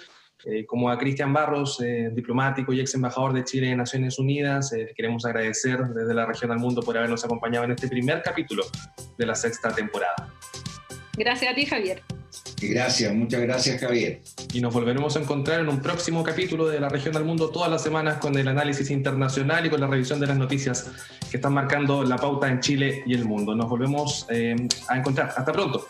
eh, 0.47 0.67
como 0.67 0.91
a 0.91 0.99
Cristian 0.99 1.33
Barros, 1.33 1.81
eh, 1.81 2.11
diplomático 2.13 2.73
y 2.73 2.81
ex 2.81 2.95
embajador 2.95 3.33
de 3.33 3.45
Chile 3.45 3.71
en 3.71 3.79
Naciones 3.79 4.19
Unidas. 4.19 4.73
Eh, 4.73 4.93
queremos 4.97 5.25
agradecer 5.25 5.79
desde 5.89 6.15
la 6.15 6.27
región 6.27 6.51
al 6.51 6.59
mundo 6.59 6.83
por 6.83 6.97
habernos 6.97 7.25
acompañado 7.25 7.65
en 7.65 7.73
este 7.73 7.89
primer 7.89 8.23
capítulo 8.23 8.65
de 9.17 9.27
la 9.27 9.35
sexta 9.35 9.75
temporada. 9.75 10.31
Gracias 11.17 11.53
a 11.53 11.55
ti, 11.55 11.67
Javier. 11.67 12.03
Gracias, 12.61 13.15
muchas 13.15 13.43
gracias 13.43 13.81
Javier. 13.81 14.21
Y 14.53 14.61
nos 14.61 14.73
volveremos 14.73 15.17
a 15.17 15.21
encontrar 15.21 15.61
en 15.61 15.69
un 15.69 15.81
próximo 15.81 16.23
capítulo 16.23 16.67
de 16.69 16.81
La 16.81 16.89
región 16.89 17.15
del 17.15 17.25
mundo 17.25 17.51
todas 17.51 17.71
las 17.71 17.83
semanas 17.83 18.19
con 18.19 18.37
el 18.37 18.49
análisis 18.49 18.91
internacional 18.91 19.67
y 19.67 19.71
con 19.71 19.81
la 19.81 19.87
revisión 19.87 20.21
de 20.21 20.27
las 20.27 20.37
noticias 20.37 20.91
que 21.31 21.37
están 21.37 21.55
marcando 21.55 22.05
la 22.05 22.17
pauta 22.17 22.49
en 22.49 22.61
Chile 22.61 23.03
y 23.07 23.15
el 23.15 23.25
mundo. 23.25 23.55
Nos 23.55 23.69
volvemos 23.69 24.27
eh, 24.31 24.57
a 24.89 24.99
encontrar. 24.99 25.33
Hasta 25.37 25.53
pronto. 25.53 25.87